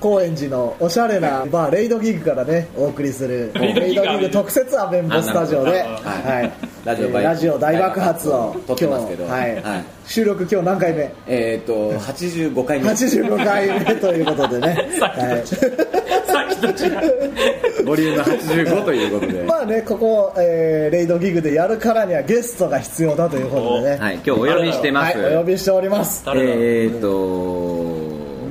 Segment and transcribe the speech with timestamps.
[0.00, 6.70] 高円寺のおしゃれなバーレイドギグからねお送りするレイドギグレイドギグ特設アベンボスタジオで、はい。
[6.84, 9.62] ラジオラジオ大爆発を撮ってますけど今日はい。
[9.62, 9.84] はい。
[10.06, 11.12] 収録今日何回目？
[11.26, 12.90] えっ、と85回目。
[12.90, 17.84] 85回目ということでね、 はい、さっきと違う。
[17.84, 26.22] ボリューム85ということで、まあねここ、えーレイドギグでやるからにはゲストが必要だということでね、はい、今日お呼びしてます、はい、お呼びしております。
[26.24, 27.08] 誰だえっ、と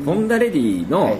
[0.05, 1.17] ホンダレディの、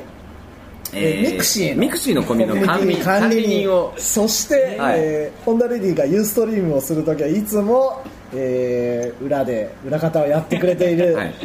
[0.91, 1.81] はいえミクシーの。
[1.81, 3.71] ミクシーのコミュの管理管管理人。
[3.71, 4.99] をそして、はい。
[4.99, 8.01] えーホンダレディがユーストリームをするときはいつも、
[8.33, 11.33] えー裏で裏方をやってくれている、 はい。
[11.41, 11.43] え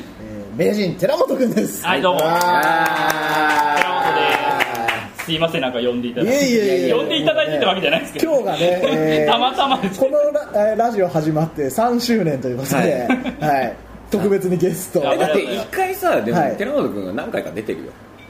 [0.54, 1.84] ー名人寺本くんです。
[1.84, 2.20] はいどうも。
[2.22, 5.24] あ寺本です。
[5.24, 6.44] すいませんなんか呼んでいただいて。
[6.44, 6.94] いえいえいえ。
[6.94, 8.32] 呼んでいただいてってわけじゃないですけど。
[8.32, 10.00] 今日がね、えー たまたまです。
[10.00, 13.08] このラえーラジオ始まって3周年ということで、
[13.40, 13.72] はい。
[14.10, 15.00] 特別にゲスト。
[15.00, 16.56] はいえだって一回さでも、はい。
[16.56, 17.84] 寺本君が何回か出てるよ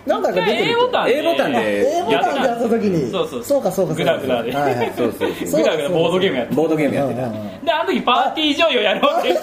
[0.06, 1.98] 何回か出てる A ボタン A ボタンで。
[1.98, 2.68] A ボタンでやった。
[2.68, 3.10] 時に。
[3.10, 3.44] そうそう。
[3.44, 4.18] そうかそうかそうか。
[4.18, 4.52] グダグダで。
[4.52, 4.92] はいはい。
[4.96, 5.62] そうそうそう。
[5.62, 7.20] グダグダボードゲームやってボードゲームやってた、
[7.64, 9.42] であの時パーティージョイをやろうってずっ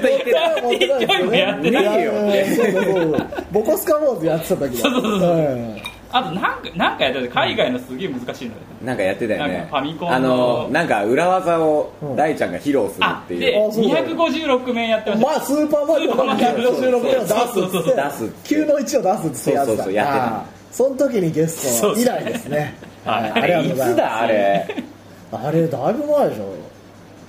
[0.00, 0.40] と言ってた。
[0.40, 3.26] パーティージョイもやってないよそうそうそう。
[3.52, 4.90] ボコスカウォーズやってた時だ。
[4.90, 8.60] そうそうそうあとなんかなんかやってて海外のすげえ難しいのよ。
[8.82, 10.14] なんかやってたよなんねかファミコンの。
[10.14, 12.16] あのなんか裏技をうん。
[12.16, 15.28] 大ちゃんが披露するっていう、あであそうだよ256面やってました。
[15.28, 17.34] まあスーパーマリオの256年を出すっ
[17.70, 20.26] つって出すって9の1を出すってやってそうそうたそうやってた。
[20.26, 20.44] あー。
[20.70, 22.74] その時にゲスト以来ですね。
[23.04, 23.90] ありがとうございます。
[23.90, 24.84] いつだあれ？
[25.30, 26.54] あれだいぶ前でしょ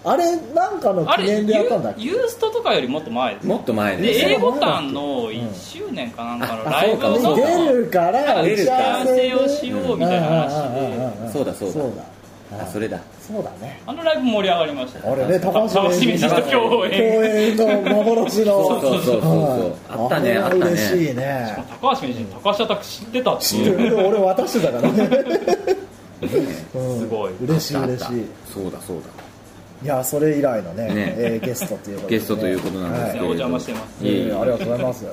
[0.06, 2.02] あれなんかのあれ記念でやったんだっけ？
[2.04, 10.48] ユーストとかよりもっと前ですもっと前でね A ボタンの1周年かなんかのあライブの出るから出るか打ち合わせをしようみたいな話
[11.28, 11.32] で。
[11.34, 11.74] そうだそうだ。
[11.74, 12.04] そうだ
[12.62, 13.00] あそれだ。
[13.22, 13.80] そうだね。
[13.86, 16.42] あのライブ盛り上がりましたあれね高橋楽しみにし名人た。
[16.50, 17.68] 共共演演の
[18.04, 18.46] 幻の。
[18.46, 19.32] そうそうそうそうそう。
[19.32, 20.62] はいあったねあったね。
[20.72, 21.64] 嬉しいね。
[21.82, 24.08] 高橋名人高橋アタック知ってたって知っていうる。
[24.08, 25.10] 俺渡してたからね。
[26.22, 27.36] うんすごい。
[27.44, 28.26] 嬉しい嬉しい。
[28.52, 29.04] そうだそうだ
[29.82, 31.16] いやそれ以来のねね。
[31.18, 32.20] えーゲストということでね。
[32.20, 34.04] ゲストということなんですけれど、お邪魔してます。
[34.04, 35.06] はいいえいえいやありがとうございます。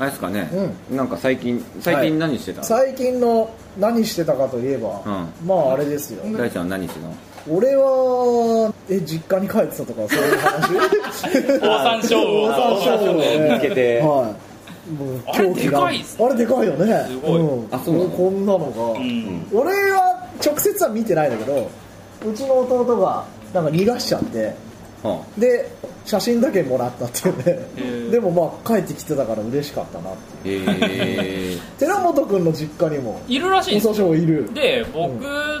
[0.00, 0.50] あれですかね、
[0.90, 6.22] なんか最近最近何してた、最近の何してたかといえば、うまああれですよ。
[6.36, 7.14] 大ちゃん何してたの？
[7.50, 11.66] 俺はえ実家に帰ってたとかそういう話？
[11.66, 14.00] オオサンショウウオオオサンショウウオね見つけて。
[14.00, 14.48] はい。
[14.92, 15.70] もうあれ狂気が。
[15.70, 16.24] でかいっすね。
[16.24, 17.06] あれでかいよね。
[17.08, 17.40] すごい。
[17.40, 17.74] うん。
[17.74, 19.46] あそうこんなのが、うん。
[19.52, 21.70] 俺は直接は見てないんだけど
[22.24, 24.54] うちの弟がなんか逃がしちゃって。
[25.02, 25.70] はで
[26.08, 28.10] 写真だけもらったっていうへねー。
[28.10, 34.50] でもまあ帰ってきてたから嬉しかったなってえ 寺本君の実家にもいるらしいんですお訴訟いる。
[34.54, 35.10] で僕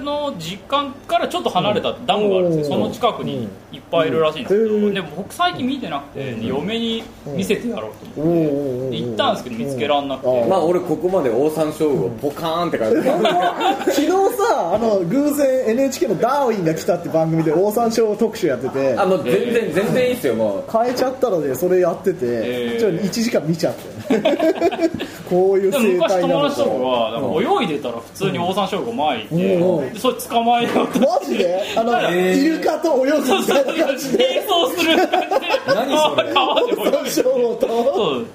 [0.02, 2.76] の実家からちょっと離れたダムがあるんですよ。
[2.76, 4.88] その近くにいっぱいいるらしいんですけうん。
[4.88, 8.96] どでも僕最近見てなくて嫁に見せてやろうと思って。
[8.96, 10.28] 行ったんですけど見つけらんなくて。
[10.28, 10.44] うん。
[10.44, 18.94] あまあ俺ここまでオオサンショウウオポカーンって感じ 昨日さあの偶然 NHK の「ダーウィンが来た」って番組でオオサンショウ特集やってて。
[18.96, 20.34] あもう全然全然いいっすよ
[20.70, 22.80] 変えちゃったのでそれやってて、へー。
[22.80, 23.88] ちょっと1時間見ちゃって。
[25.28, 29.78] こういう生昔友態なの達とかがうんなんか泳いでたら普通にオオサンショウウオが前いてうん。
[29.78, 29.92] うん。
[29.92, 31.62] でそれ捕まえようとマジで？
[31.76, 33.86] あの、イルカと泳ぐみたいな。
[33.86, 34.96] 感じで並走する。
[35.08, 36.32] 感じで何それ？
[36.32, 37.66] 川でオオサン泳いショウウオと。
[37.68, 38.26] そう。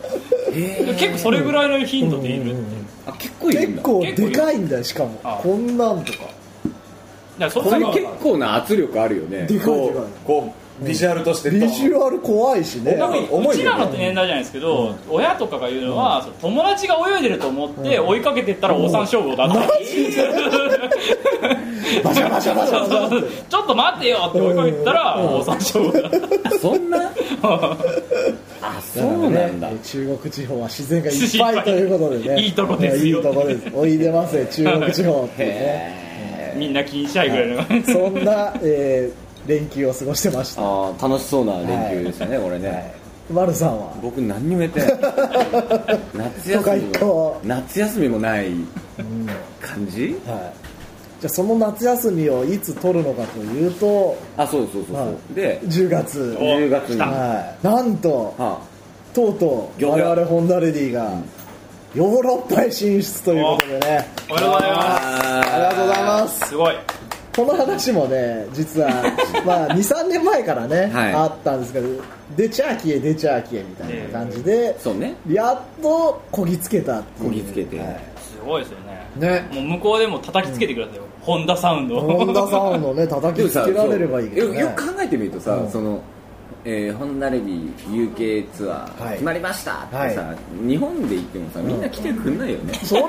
[0.54, 2.54] で結構それぐらいの頻度でいる。
[2.54, 2.60] だか
[3.08, 5.20] あ結構いるん結だ構でかいんだよしかも。
[5.24, 5.40] あ。
[5.42, 6.20] こんなんとか。
[7.40, 9.48] らそこれれ結構な圧力あるよね。
[9.48, 10.04] でかいでかい。
[10.26, 12.96] こうビジュアルとしてビジュアル怖いしね。
[13.00, 13.50] 多分重いよね。
[13.50, 19.56] うちらの年代じゃないですけど、親とかが言うのは、その友達が泳いでると思って追いかけてったらオオサンショウウオだった、
[22.04, 27.00] バシャバシャバシャバシャってちょっと待ってよって追いかけてったら、オオサンショウウオだったあそんな？
[28.62, 29.70] あそうなんだ。
[29.70, 32.42] ね中国地方は自然がいっぱいということでね。
[32.42, 33.18] いいとこですよ。
[33.18, 33.62] いいとこです。
[33.74, 35.56] おいでますよ中国地方っていうね。
[36.56, 37.64] へみんな気にしちゃいぐらいの。
[37.86, 40.62] そんな、えー連休を過ごしてました。
[40.62, 42.94] ああ楽しそうな連休でしたね、俺ね。
[43.32, 43.94] 丸さんは？
[44.02, 44.90] 僕何にもやってない。
[46.14, 48.52] 夏休みも夏休みもない
[49.62, 50.20] 感じ？
[50.26, 50.54] はい。
[51.22, 55.34] じゃあその夏休みをいつ取るのかというとあそうそうそうそう、はい。
[55.34, 56.38] で10月。
[56.38, 56.96] お10月に。
[56.96, 57.06] 来た。
[57.06, 57.66] はい。
[57.66, 58.60] なんとは
[59.14, 61.12] とうとう我々ホンダレディが
[61.96, 64.10] ヨーロッパへ進出ということでね。
[64.30, 64.80] おめでとうございま
[65.40, 66.48] ありがとうございますす。
[66.50, 66.76] すごい
[67.36, 68.90] この話もね実は
[69.46, 71.14] まあ23年前からね、はい。
[71.14, 71.88] あったんですけど
[72.36, 75.16] 出ちゃあきえ出ちゃあきえみたいな感じで、そうね。
[75.30, 77.30] やっとこぎつけたっていう。
[77.30, 77.78] こぎつけて。
[77.80, 78.00] はい。
[78.18, 79.04] すごいですよね。
[79.16, 79.48] ね。
[79.52, 81.98] もう向こうでも叩きつけてくださいよ、ホンダサウンド。
[81.98, 84.60] をホンダサウンドね 叩きつけられればいいけどね。
[84.60, 85.70] よよく考えてみるとさ、うん。
[85.70, 86.00] その
[86.66, 87.74] えーホンダレディ
[88.16, 89.14] UK ツアー、はい。
[89.14, 90.34] 決まりましたってさ、
[90.66, 93.04] 日本で行ってもさみんな来てくんないよね、それ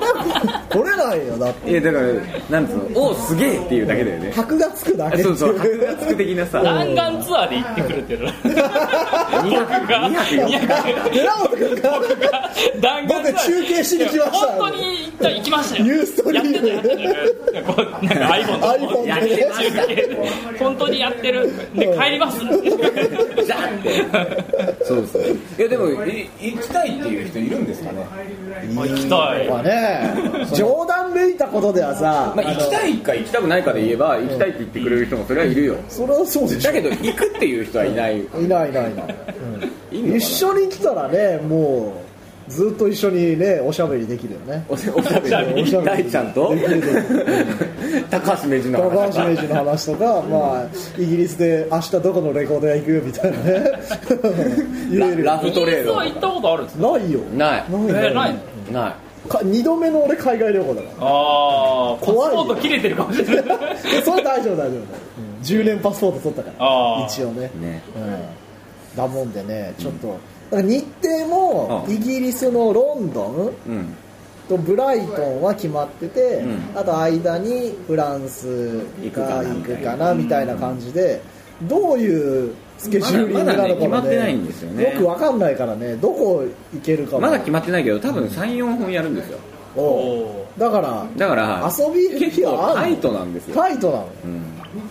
[0.69, 1.71] 来れないよだって。
[1.71, 4.31] いやだからなんつうのおおすげえっていうだけだよね。
[4.35, 6.61] 箔がつくだけそうそう箔がつく的なさ。
[6.61, 8.61] 弾丸ツアーで行ってくれてる僕が
[9.39, 12.51] 2泊寺本君が
[12.81, 13.31] 弾丸ツアー。
[13.31, 15.85] 僕中継しに来ました本当に行った行きましたよ。
[15.85, 20.57] ユーストリームやってたやってたこうなんか iPhone とでやってました中継で。
[20.59, 21.53] 本当にやってる。
[21.73, 22.39] で帰ります
[23.45, 24.85] じゃーって。
[24.85, 28.05] そうそういやでもい行きたいっていう人いるんですかね。
[28.73, 29.49] 行きたい。
[29.49, 35.77] まあね冗談めいたことではさ、まあ、行きたいか行きたくないかで言えば行きたいって言ってくれる人もそれはいるよ。
[35.89, 36.71] それはそうでしょ。
[36.71, 38.19] だけど行くっていう人はいない。
[38.19, 38.69] いないいない。
[38.69, 38.91] いない、
[39.93, 40.17] うん、な。
[40.17, 42.04] 一緒に来たらねもう
[42.47, 44.65] ずっと一緒にねおしゃべりできるよね。
[44.69, 45.63] おしおしゃべり。
[45.63, 46.53] おしゃべり大ちゃんと？
[48.11, 50.65] 高橋名人の高話橋名人の話とか、まあ、
[51.01, 53.71] イギリスで明日どこのレコード屋行くよみたいなね。
[54.91, 55.93] 言えるラフトレード。
[55.93, 56.91] スは行ったことあるんですか？
[56.91, 57.19] ないよ。
[57.35, 57.63] ない。
[57.67, 58.35] えーない。
[58.71, 58.95] のな
[59.27, 63.45] か2度目の俺海外旅行だかああパスポ怖いート切れてるかもしれない。
[64.05, 64.81] それ大丈夫大丈夫、うん、
[65.41, 67.05] 10年パスポート取ったから。
[67.07, 67.49] 一応ね。
[67.57, 67.81] いね。
[67.95, 70.19] うん、だもんでねちょっと、だから
[70.51, 71.93] 日程もうん。
[71.93, 73.95] イギリスのロンドンうん。
[74.47, 76.79] とブライトンは決まってて、うん。
[76.79, 78.77] あと間にフランス
[79.11, 80.55] が行くかなみたいな。
[80.55, 81.21] 感じで
[81.63, 84.93] どういうスケジューリングなのかも、ねよね。
[84.93, 85.95] よくわかんないからね。
[85.95, 86.43] どこ
[86.73, 87.21] 行けるかも。
[87.21, 89.39] まだ決まってないけど多分34本やるんですよ。
[89.77, 94.09] おだからだから遊び結構タイトなんですよ、タイトなの？
[94.23, 94.43] うん、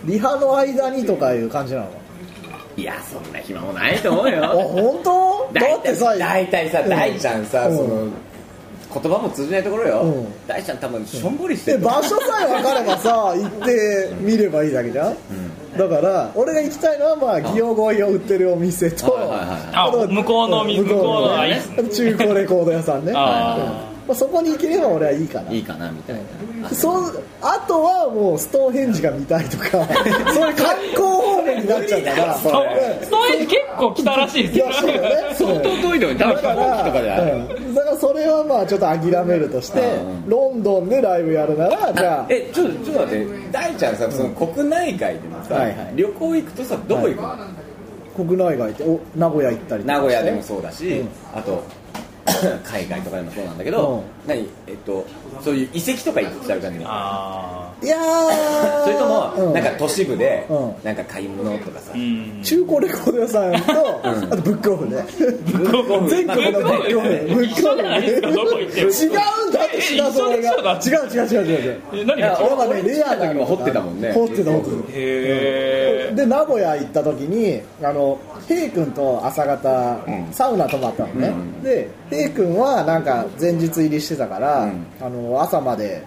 [0.05, 1.87] リハの間にとかいう感じなの？
[2.77, 5.49] いやそんな暇もないと思うあよ本当？
[5.53, 6.89] だ大ってさ体大体さうん。
[6.89, 7.77] 大ちゃんさうん。
[7.77, 8.07] その
[8.93, 10.01] 言葉も通じないところよ。
[10.03, 10.47] うん。
[10.47, 15.15] 大ちゃん多分しょんぼりしてでる場所さえ分かればさ 行って見ればいいだけじゃん、
[15.77, 19.27] だから俺が行きたいのはまあ擬音声を売ってるお店と、はい
[19.75, 21.29] はい向こうのうん向こ
[21.75, 23.17] うの中古レコード屋さんね、うん。
[23.17, 23.57] あ
[24.07, 25.51] まあ、そこに行ければ俺はいいかな。
[25.51, 26.17] いいかなみたい
[26.61, 26.69] な。
[26.69, 29.65] そうあとはもうストーンヘンジが見たいとか
[30.33, 32.35] そういう観光方面になっちゃうから。
[32.35, 34.65] ストストーンヘンジ結構来たらしいですよ。
[34.73, 35.35] そうだよね。
[35.35, 37.35] 相当遠いのに多分飛行機とかである。
[37.35, 37.73] うん。
[37.75, 39.83] だからそれはまあちょっと諦めるとして、う
[40.27, 40.29] ん。
[40.29, 42.25] ロンドンでライブやるならじゃあ。
[42.29, 43.27] えちょっとちょっと待って。
[43.51, 45.93] 大ちゃんさその国内外でもさ、はいはい。
[45.95, 47.37] 旅行行くとさどこ行くの、
[48.27, 49.99] 国内外ってお名古屋行ったりとかして。
[49.99, 51.07] 名古屋でもそうだし、うん。
[51.33, 51.63] あと
[52.63, 54.47] 海外とかでもそうなんだけど、何？
[54.67, 55.05] えっと
[55.41, 56.79] そういう遺跡とか行っちゃう感じ。
[56.85, 58.83] あいやー。
[58.83, 59.53] それとも、うん。
[59.53, 60.75] なんか都市部で、うん。
[60.83, 62.41] なんか買い物とかさ、あうん。
[62.41, 65.05] 中古レコード屋さんと、あとブックオフね。
[65.45, 66.09] ブックオフ。
[66.09, 71.81] 全国のブックオフブッ一クオフ違うんだって品揃えが違う違う違う違う違う。
[71.93, 74.13] え何が俺はねレアな時も掘ってたもんね。
[74.13, 80.27] 掘ってた掘ってたへで名古屋行った時にあの平君と朝方、うん。
[80.31, 81.63] サウナ泊まったのね、うん。
[81.63, 84.85] で平君はなんか前日入りしてたから、うん。
[85.01, 86.03] あの朝まで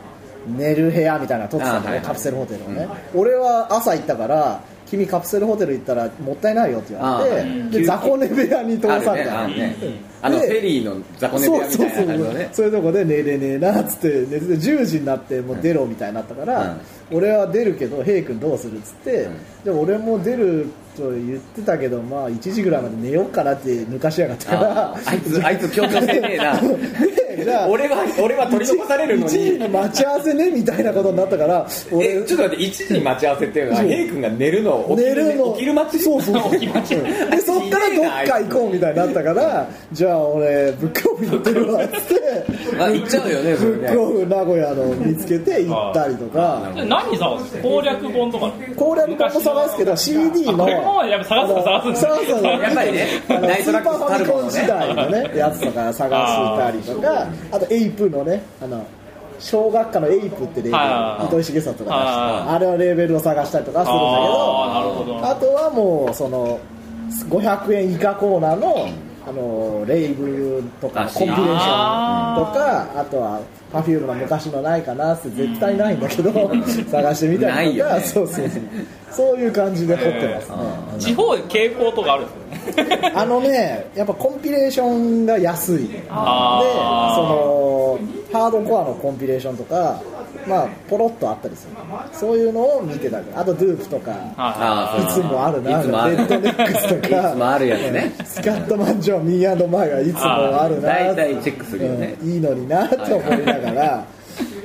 [0.47, 2.07] 寝る部屋みたいなの取ってたのね、あはいはい。
[2.07, 7.71] カプセルホテルをね、俺は朝行ったから君カプセルホテル行ったらもったいないよって言われて、あー。
[7.71, 9.17] で雑魚寝部屋に通されたの。
[9.17, 9.77] ねあるね。
[9.83, 12.49] うん あのフでェリーの雑魚寝部屋みたいな感じのね。
[12.53, 16.77] そういうとこで寝れねえなっつって寝てて10時になってもう出ろみたいになったから、
[17.11, 19.37] 俺は出るけど平君どうするっつって、うん。
[19.65, 26.61] でも俺も出ると言ってたけどまあ1時ぐらいまで寝ようかなって抜かしやがったからああいつ あいつ協調性ねえな。
[26.61, 27.69] でじゃあ。
[27.69, 35.53] 俺は俺は取り残されるの1時にに待ち合わせねみたいなことになったから俺えちょっと待って1時に待ち合わせっていうのは平君が寝るのを起き寝るの。
[35.53, 35.99] 起きる待ち。
[36.01, 36.51] そうそうそう
[37.31, 42.19] でそっからどっか行こうみたいになったからじゃあ俺ブックオフ行ってるわっつって。
[42.81, 43.77] あ行っちゃうよねそれね。
[43.79, 46.73] ブックオフ名古屋の見つけて行ったりとか。
[46.77, 47.61] え何探す？
[47.63, 48.53] 攻略本とか？
[48.77, 50.53] 攻略本も探すけど CD の。
[50.53, 58.87] あこれもやっぱ探すか探すんです探すのススーパーファミコン時代のねやつとか探したりとかあとエイプのねあの
[59.41, 60.71] 小学科のエイプってレー。
[60.71, 66.59] ベはいル糸井重里が出したはいあれはレーベルを探したりとかするんだけどあとはもうその
[67.31, 68.89] 500円以下コーナーの
[69.29, 76.33] あのレイブとかあコンピレーションとあかあとは Perfume の昔のないかなって絶対ないんだけど
[76.91, 78.01] 探してみたりとか、ね。
[78.01, 78.63] そうそうそう。
[79.11, 80.51] そういう感じで掘ってます。
[80.51, 80.57] ね、
[80.99, 83.13] 地方傾向とかあるんですよね。
[83.15, 85.89] あのねやっぱコンピレーションが安い。
[85.89, 87.99] でその
[88.33, 90.01] ハードコアのコンピレーションとか
[90.47, 91.73] まあポロッとあったりする。
[92.13, 95.71] そういうのを見てたりあとドゥープとかあいつもあるな。
[95.71, 97.31] レッドネックスとか。
[97.31, 98.13] いつもあるやつね。
[98.25, 100.23] スカットマンジョンミーマイはいつも
[100.63, 100.89] あるな。
[100.89, 102.17] 大体チェックするよね。
[102.23, 104.05] うんいいのになと思いながら。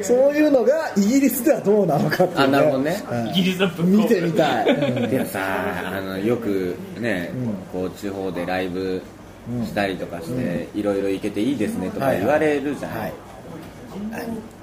[0.02, 3.02] そういうのがイギリスではどうなのかっていう、あなるほどね。
[3.10, 3.28] うん。
[3.30, 5.10] イギリス見てみたい、うん。
[5.10, 5.40] でもさ
[5.88, 7.32] あのよくね、
[7.72, 9.02] こう地方でライブ
[9.66, 13.14] したりとかして、いろいろ行けていいですねとか言われるじゃん、はい。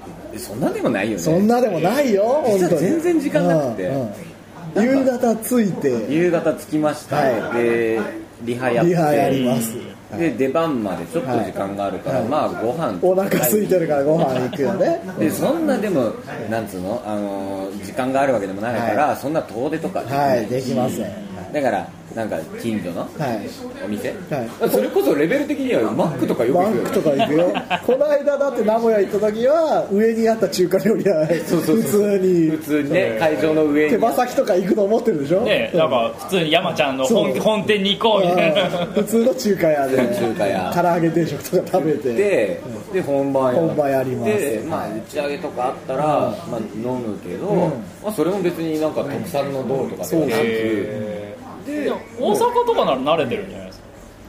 [0.37, 1.23] そんなでもないよね。
[1.23, 2.81] そんなでもないよ本実は当に。
[2.81, 3.83] 全然時間なくて。
[3.87, 4.83] うんうん。
[4.83, 6.11] 夕方着いて。
[6.11, 7.57] 夕方着きました、はい。
[7.57, 7.99] で
[8.43, 8.89] リハやって。
[8.89, 9.73] リハやります。
[10.17, 12.27] で出番までちょっと時間があるから、はい。
[12.27, 12.99] まあご飯。
[13.01, 15.01] お腹空いてるからご飯行くよね。
[15.19, 16.11] でそんなでも
[16.49, 21.53] なんつうの、あのー時間があるわけでもないから、そんな遠出とかできなはいできません。
[21.53, 23.49] だからなんか近所のはい。
[23.85, 24.69] お店、はい。
[24.69, 27.53] それこそレベル的にはマックとかよくバ行くよンクとか行くよ。
[27.85, 31.27] この間だって名古屋行った時は上にあった中華料理屋。
[31.47, 32.49] そうそう普通に。
[32.51, 33.89] 普通にね会場の上に。
[33.91, 35.41] 手羽先とか行くの思ってるでしょ？
[35.41, 38.63] ねなんか普通に山ちゃんの本本店に行こうみたいな。
[38.63, 39.97] うん普通の中華屋で。
[39.97, 40.71] 中華屋。
[40.75, 42.13] 唐揚げ定食とか食べて。
[42.13, 42.61] で
[42.93, 44.33] で本番本番やります。
[44.33, 47.71] で、まあ、打ち上げとかあったら、まあ、飲むけど、
[48.03, 53.85] まあ、それも別になんか特産のどうとかではなく、へーで大阪とかなら慣れてるんじゃないですか？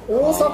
[0.09, 0.45] 大阪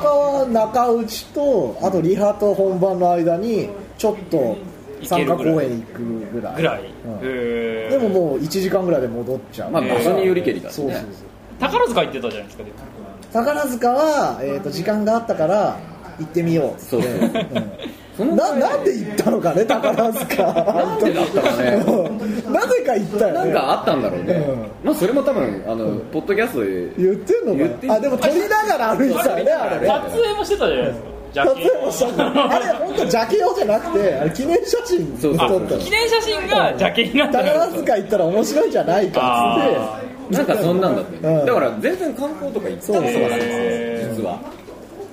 [0.42, 4.56] は中打ちとあとリハと本番の間にちょっと
[5.02, 6.02] 参加公演行く
[6.34, 6.56] ぐらい。
[6.56, 7.20] ぐらい、うん。
[7.90, 9.70] でももう1時間ぐらいで戻っちゃう。
[9.70, 10.92] まあ、場所によりけりだしね。
[10.94, 11.24] そうそうそう。
[11.60, 12.64] 宝塚行ってたじゃないですか
[13.32, 15.76] 宝塚は、えー、と時間があったから
[16.18, 16.72] 行ってみよう。
[16.72, 17.20] っつってそう。
[17.20, 17.70] そうそのうん
[18.24, 20.42] ななんで行ったのかね宝塚。
[20.42, 21.84] なんでだったかね。
[21.86, 23.38] うんなぜか行ったよね。
[23.38, 24.70] なんかあったんだろうね、うん。
[24.84, 29.86] まあそれも多分あの、ポッドキャストで言ってんの言ってんかなあでも撮りながら歩いてたよねあれね。
[29.86, 31.18] 撮影もしてたじゃないですか。
[31.30, 35.60] ジャ撮ケ影もしたんだあれ本当ジャケ用じゃなくて あれ記念写真撮ったの。
[35.78, 41.46] 記念写真がジャケになってる宝塚行ったら面白いんじゃないかっってなんかそんなんだって、うん。
[41.46, 44.40] だから全然観光とか行ったことなかったんですよ実は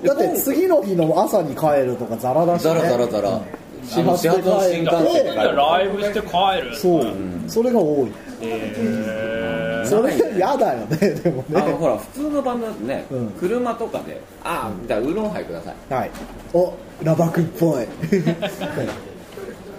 [0.06, 3.40] だって次の日の朝に帰るとかザラだし、ね、ザラザラザラ、
[3.84, 6.26] 始発で帰るあの始発の新幹線でライブして帰
[6.62, 6.76] る。
[6.76, 7.14] そう、
[7.48, 8.12] それが多い。
[8.42, 9.86] へー。
[9.86, 11.60] それ嫌だよねでもね。
[11.60, 13.30] あのほら普通のバンドだとね、うん。
[13.38, 15.94] 車とかでああじゃあウーロンハイください。
[15.94, 16.10] はい。
[16.52, 17.86] おラバクっぽい。
[18.24, 18.92] なんか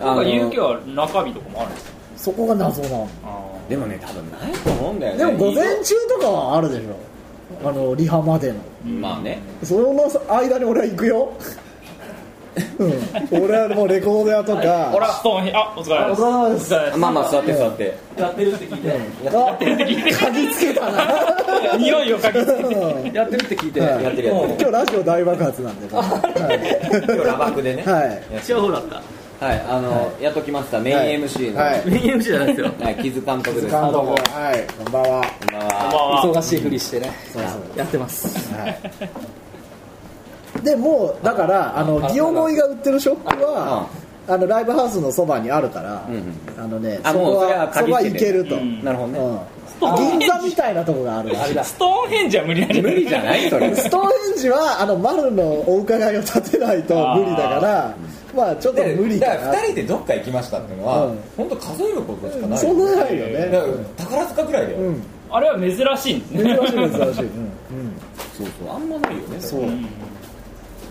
[0.01, 3.10] あの勇気は中日とかもあるんですかそこが謎なの。
[3.24, 5.17] あでもね多分ないと思うんだよね。
[5.17, 6.98] でも午前中とかはあるでしょ
[7.63, 8.60] あのリハまでの。
[8.86, 9.39] まあね。
[9.63, 11.34] その間に俺は行くよ。
[12.80, 13.44] うん。
[13.44, 14.92] 俺はもうレコード屋とーか。
[14.92, 16.22] ほらストーンヘあお疲れ様です。
[16.22, 16.74] お疲れ様です。
[16.74, 16.98] お疲れ様です。
[16.98, 17.98] まあまあ座って座って。
[18.18, 19.30] やってるって聞いて。
[19.30, 21.77] あ鍵つけたな。
[21.77, 22.75] 匂いを嗅ぎつけて。
[22.75, 23.13] うん。
[23.13, 23.82] やってるって聞いて。
[23.82, 24.56] はいやってるやってる。
[24.60, 25.96] 今日ラジオ大爆発なんで。
[25.96, 26.04] は
[27.04, 27.84] い今日ラバクでね。
[27.84, 28.22] はい。
[28.42, 29.01] 幸せだった
[29.39, 30.79] はいあのやっときました。
[30.79, 31.60] メイン MC の。
[31.60, 31.82] ははい。
[31.88, 32.72] いメイン MC じゃないですよ。
[33.03, 33.67] 木津監督です。
[33.67, 34.08] 監督。
[34.08, 34.84] はい。
[34.84, 35.22] こんばんは。
[35.39, 36.34] こんばんは。
[36.36, 37.12] 忙しいふりしてね。
[37.32, 37.77] そうそう。
[37.77, 38.53] やってます。
[38.56, 38.77] はい。
[40.63, 43.88] でもうだからあのギオゴイが売ってるショップは
[44.27, 48.84] あのライブハウスのそばにあるから、うんあのねそこははそこは行けると、うん。
[48.84, 49.20] なるほどね。
[49.20, 49.39] うん
[49.79, 51.29] 銀座みたいなとこがある。
[51.34, 53.75] らしいストーンヘンジは無理なんじゃない無理じゃないそれ。
[53.75, 57.96] ストーンヘンジはあの丸のお伺いを立てないと無理だから
[58.36, 59.53] まあちょっと無理かな。
[59.53, 61.19] 2人でどっか行きましたっていうのは、うん。
[61.38, 62.60] 本当数えることしかない。
[62.60, 63.63] そんなないよだねから
[63.98, 65.03] 宝塚ぐらいだよ、うん。
[65.29, 66.57] あれは珍しいんですね。
[66.57, 66.91] 珍しい珍しい、 うん。
[66.91, 67.13] うん、
[68.38, 69.39] そうそうあんまないよね。
[69.39, 69.62] そう。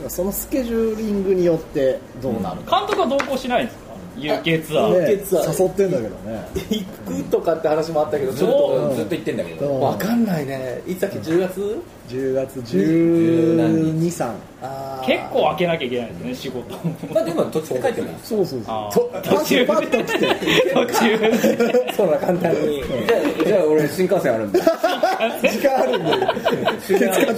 [0.09, 3.86] そのスケジューリングによってどうなるか、監督は同行しないんですか？
[4.16, 6.49] UK ツアー、ね、ツアー誘ってんだけどね。
[6.70, 6.85] 行
[7.23, 9.78] くとかって話もあったけどちょっとずっと言ってんだけど、う。
[9.78, 10.82] んわかんないね。
[10.87, 11.82] いつだっけ？10月？
[12.09, 14.33] 10月12、3
[14.63, 15.07] あー。
[15.07, 16.75] 結構開けなきゃいけないですね仕事。
[17.13, 19.23] まあでも途中で書いてもいいそうそうそう。
[19.23, 20.27] 途中パッと来て。
[20.73, 22.83] 途中そんな簡単に。
[22.83, 24.61] じゃあじゃあ俺新幹線あるんで。
[24.61, 26.11] 時間あるんで。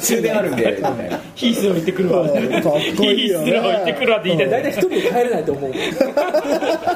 [0.01, 0.53] 終電ある。
[0.53, 0.83] んで。
[1.35, 2.23] ヒースロー行ってくるわ。
[2.23, 2.29] うん。
[2.29, 3.47] かっこいいよね。
[3.47, 5.73] ヒースロー行ってくるわって言いたい大体一人で帰れないと思う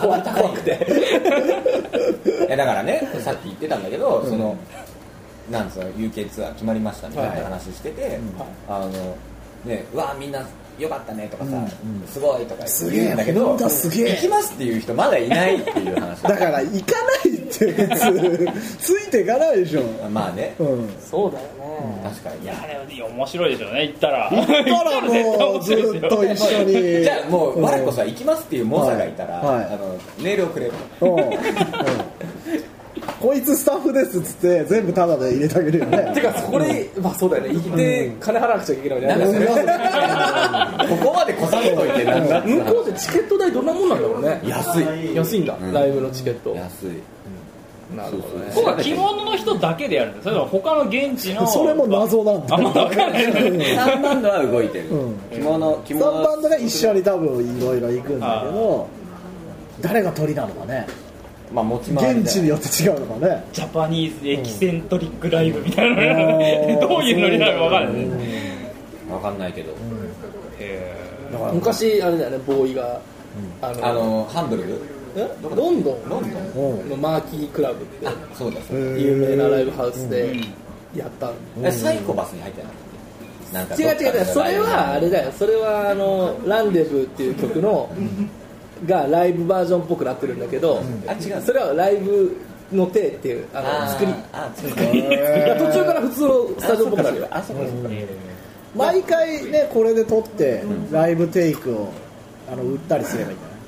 [0.02, 0.86] 怖くて。
[2.46, 4.56] いやだからねさっき言ってたんだけど、その
[5.52, 8.18] なんつうの UK ツアー決まりましたみたいな話してて、
[8.68, 9.16] あの
[9.64, 10.42] ねうわみんな
[10.78, 11.68] よかったねとかさ、
[12.06, 14.14] すごいとかすげえ言うんだけど本当すげえ。
[14.14, 16.60] 行きますっていう人まだいないっていう話だから。
[16.62, 18.78] 行かないって普通。
[18.78, 19.82] ついていかないでしょ。
[20.10, 20.54] まあね。
[20.58, 20.88] うん。
[20.98, 22.00] そうだよね。
[22.02, 22.44] 確かに。
[22.44, 22.54] いや
[22.88, 23.82] でも面白いでしょうね。
[23.82, 24.30] 行ったら。
[24.30, 26.72] 行ったらもうずっと一緒に。
[27.04, 29.64] じゃあもううん我こさ行きますっていう猛者がいたら、はいはい。
[29.66, 30.72] あのメールをくれる。
[31.02, 31.08] うん。
[31.10, 31.30] うん
[33.20, 36.12] こいつスタッフですっつって全部タダで入れてあげるよね。
[36.14, 37.54] てかそこでまあそうだよね。
[37.54, 42.48] 行って金払わなくちゃいけないよねなんかそれここまでこさんといてなんだって。
[42.48, 44.40] 向こうでチケット代どんなもんなんだろうね。
[44.46, 45.14] 安い。
[45.14, 45.54] 安いんだ。
[45.54, 45.72] ん。
[45.72, 46.54] ライブのチケット。
[46.54, 47.96] 安い。
[47.96, 48.52] なるほどね。
[48.54, 52.56] 僕は着物の人だけでやるんですそれとも他の現地のそれも謎なんだ。
[52.56, 53.24] あんま分かんない。
[53.28, 55.16] 3バンドは動いてる、うん。
[55.30, 58.86] 着物着3物バンドが一緒に多分いろいろ行くんだけど
[59.80, 60.86] 誰が鳥なのかね
[61.52, 63.44] まあ持ち回り現地によって違うのかね。
[63.52, 66.80] ジャパニーズエキセントリックライブみたいなのうん。
[66.80, 68.06] どういうノリなのか分からない、
[69.12, 69.72] わかんないけど。
[70.58, 70.94] へ
[71.32, 71.52] だから。
[71.52, 73.00] 昔あれだよねボーイが
[73.60, 74.64] あのあのハンブル
[75.14, 76.08] ロンドン？
[76.08, 76.80] ロンドン。
[76.80, 78.06] うんのマーキークラブって。
[78.34, 78.98] そうだそうだ。
[78.98, 80.36] 有名なライブハウスで
[80.96, 81.30] やった。
[81.70, 82.62] サイコパスに入って
[83.52, 84.24] なか違う違う違う。
[84.24, 87.90] それはあれだよそれはあの「ランデブー」っていう曲の
[88.86, 91.42] がライブバージョンっぽくなってるんだけどあ違う。
[91.42, 92.36] それはライブ
[92.72, 94.12] の手っていうあの作り。
[94.32, 94.98] あ作り。
[95.00, 97.26] いや途中から普通のスタジオっぽくなるよ。
[98.74, 101.88] 毎回ねこれで撮ってライブテイクを
[102.50, 103.58] あの売ったりすればいいんじゃない？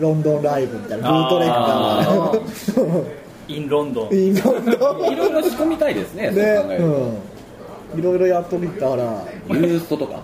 [0.00, 3.04] ロンドンライブみたいなブートレッカー
[3.48, 4.72] インロンドンインロンド
[5.08, 6.42] ンいろいろ仕込みたいですねね。
[6.78, 7.98] うん。
[7.98, 9.24] いろいろやっとみたら。
[9.48, 10.20] ユーストとか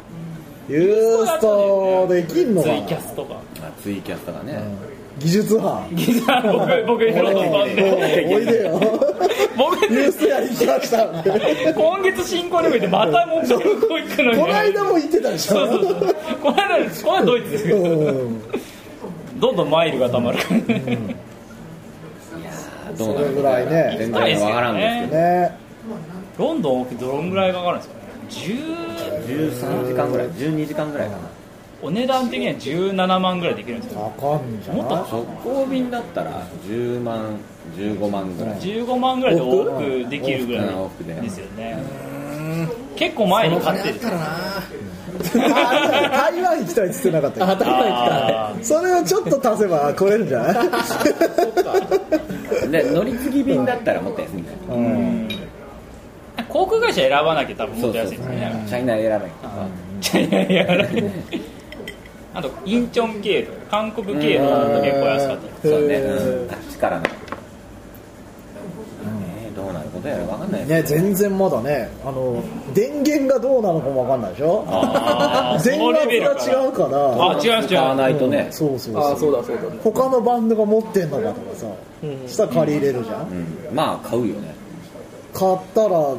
[0.69, 2.75] ユーストできんのかな？
[2.77, 3.35] ツイキャスとか。
[3.61, 4.63] あツイキャスとかね。
[5.19, 7.83] 技術班僕僕インロンドンファンで
[8.37, 8.79] おいでよ
[9.57, 11.09] 僕ユーストやりに来ました
[11.73, 17.85] 今月新婚旅行でまたもう旅行行くのにこの間も言ってたでしょそうそうそうこの間この間ドイツですけどう
[18.31, 18.43] ん
[19.41, 20.61] どんどんマイルがたまるから
[22.97, 25.59] どうなるそれぐらいね全然わからんですけどね
[26.39, 28.98] ロンドン往復どのぐらいかかるんですかね10
[29.29, 31.23] 13時間ぐらい12時間ぐらいかな。
[31.81, 34.83] お値段的には17万ぐらいできるんですよ高いんじゃない？
[34.89, 37.37] 直行便だったら10万
[37.77, 38.57] 15万ぐらい。
[38.61, 39.63] 15万ぐらいで往
[40.03, 40.67] 復できるぐらい
[41.23, 41.29] で。
[41.31, 41.79] すよね。
[42.97, 44.63] 結構前に買ってる あ
[46.33, 50.51] 台湾行きたいっつってなかったっあ台湾行きあけそれをちょっと足せば超えるんじゃな
[52.69, 55.38] いで乗り継ぎ便だったらもっと安いんだようんー
[56.49, 58.15] 航空会社選ばなきゃ多分もっとそうそうそう。
[58.15, 59.31] 安いですよねチャイナ選ばない
[60.29, 60.77] いやいやい。
[60.79, 60.85] や
[62.35, 67.11] あとインチョン経路韓国経路だと結構安かったりそうねうんあっちからのね
[69.57, 70.67] どうなることやらわかんない。
[70.67, 71.89] ですね全然まだね。
[72.05, 72.43] あの
[72.75, 74.65] 電源がどうなのかもわかんないでしょ？
[75.65, 77.31] 電圧が違うから。
[77.33, 77.69] あ違う違う。
[77.69, 78.47] 買わないとね。
[78.53, 79.63] そうそうああそそううだそうだ。
[79.83, 81.67] 他のバンドが持ってんのかとかさ、
[82.05, 82.29] うん。
[82.29, 83.75] したら借り入れるじゃん、うん。
[83.75, 84.55] まあ買うよね。
[85.35, 86.15] 買ったら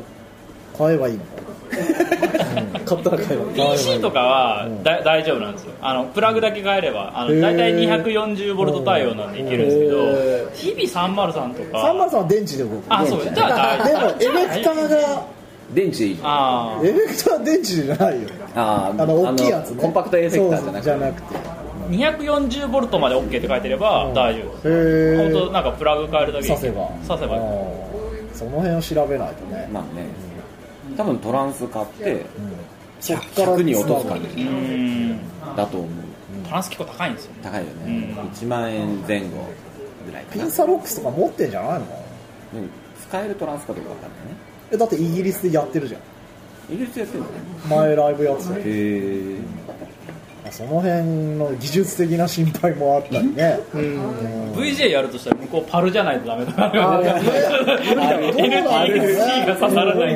[0.80, 1.24] 買えばいいの？
[1.24, 1.36] か
[2.96, 5.74] 買ったら買えば PC とかはだ大丈夫なんですよ。
[5.82, 11.82] あのプラグだけ変えればあの大体240ボルト対応なんでいけるんですけどへ日々303とか。
[11.82, 13.22] サンマルさんは電池で動くあそう。
[13.22, 15.22] じゃあ大でもエフェクターが
[15.74, 16.20] 電池いい。
[16.24, 18.30] あエフェクターは電池じゃないよ。
[18.56, 19.76] あーあの大きいやつね。
[19.80, 21.28] あのコンパクトエフェクターじゃなくて。
[21.28, 21.50] そうじゃなくて。
[21.50, 26.88] あ240ボルトまで OK って書いてれば大丈夫へえ本当なんかプラグ変えるだけでさせば。
[27.04, 27.36] させば。
[28.34, 29.68] その辺を調べないとね。
[29.72, 30.06] まあね
[30.98, 32.26] 多分トランス買って
[33.00, 35.20] そっから100に落とす感うじん
[35.56, 35.90] だと思う。
[36.46, 38.16] トランス結構高いんですよ高いよね。
[38.34, 39.28] 1万円前後
[40.06, 40.44] ぐらいかな。
[40.44, 41.86] ピンサロックスとか持ってんじゃないの？
[42.56, 42.70] うん
[43.08, 44.36] 使えるトランスかどうかわかんないね。
[44.72, 46.02] えだってイギリスでやってるじゃん。
[46.74, 47.32] イギリスやってるのね。
[47.70, 49.38] 前ライブやってたよへえ
[50.52, 51.04] その辺
[51.38, 60.16] の技術的な心配もあったりね、VJ やるとしたら向こうパルじゃないとダメだからね無理だわどうなる NTSC が刺さらない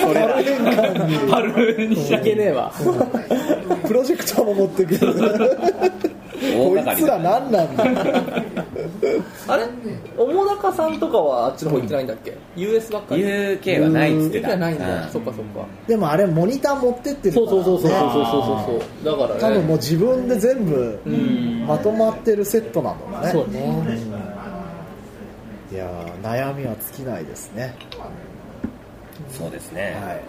[0.00, 2.72] それパルにしいけねえわ
[3.86, 7.84] プロジェクターも持ってくるこいつら何なんだ？
[9.48, 9.66] あれ？
[10.16, 14.48] 桃高さんとかはあっちの方行ってないんだっけ？US ばっかり？UK はないっつってた。
[14.48, 15.04] じゃないんだ。
[15.04, 15.10] うん。
[15.10, 15.66] そっかそっか。
[15.86, 17.46] でもあれモニター持ってってるから。
[17.50, 19.18] そうそうそうそうそうねそうそうそう。
[19.18, 19.40] だからね。
[19.40, 21.64] 多分もう自分で全部うん。
[21.66, 23.30] まとまってるセットなんだろうね。
[23.32, 24.16] そうね。
[25.72, 27.74] いやー悩みは尽きないですね。
[29.30, 29.96] そうですね。
[30.04, 30.20] はい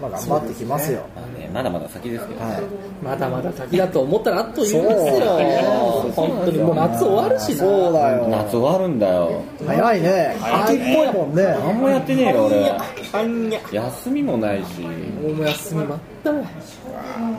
[0.00, 1.06] まあ頑張ってきますよ。
[1.14, 2.40] まあねまだまだ先ですけど。
[2.40, 2.62] はい。
[3.02, 5.24] まだまだ先だと思ったらあっという間ですよ。
[5.24, 7.56] よ本当にもう夏終わるしな。
[7.56, 8.28] そうだよ。
[8.28, 9.42] 夏終わるんだよ。
[9.66, 10.36] 早いね。
[10.40, 11.44] 秋っぽいもんね。
[11.44, 12.72] 何もやってねえよ俺。
[13.72, 14.80] 休みもないし。
[14.80, 16.46] もう休みまったね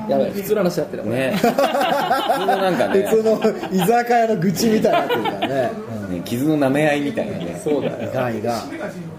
[0.09, 1.35] やばい普通の話やってるね。
[1.39, 3.01] 普通のなんかね。
[3.01, 3.39] 別の
[3.71, 5.71] 居酒屋の愚痴みたいになってるからね
[6.07, 7.61] ね傷の舐め合いみたいなね。
[7.63, 8.61] そうだよいかんいかん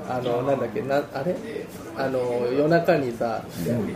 [0.08, 1.34] あのなんだっけなあれ？
[1.96, 2.20] あの
[2.52, 3.42] 夜中にさ、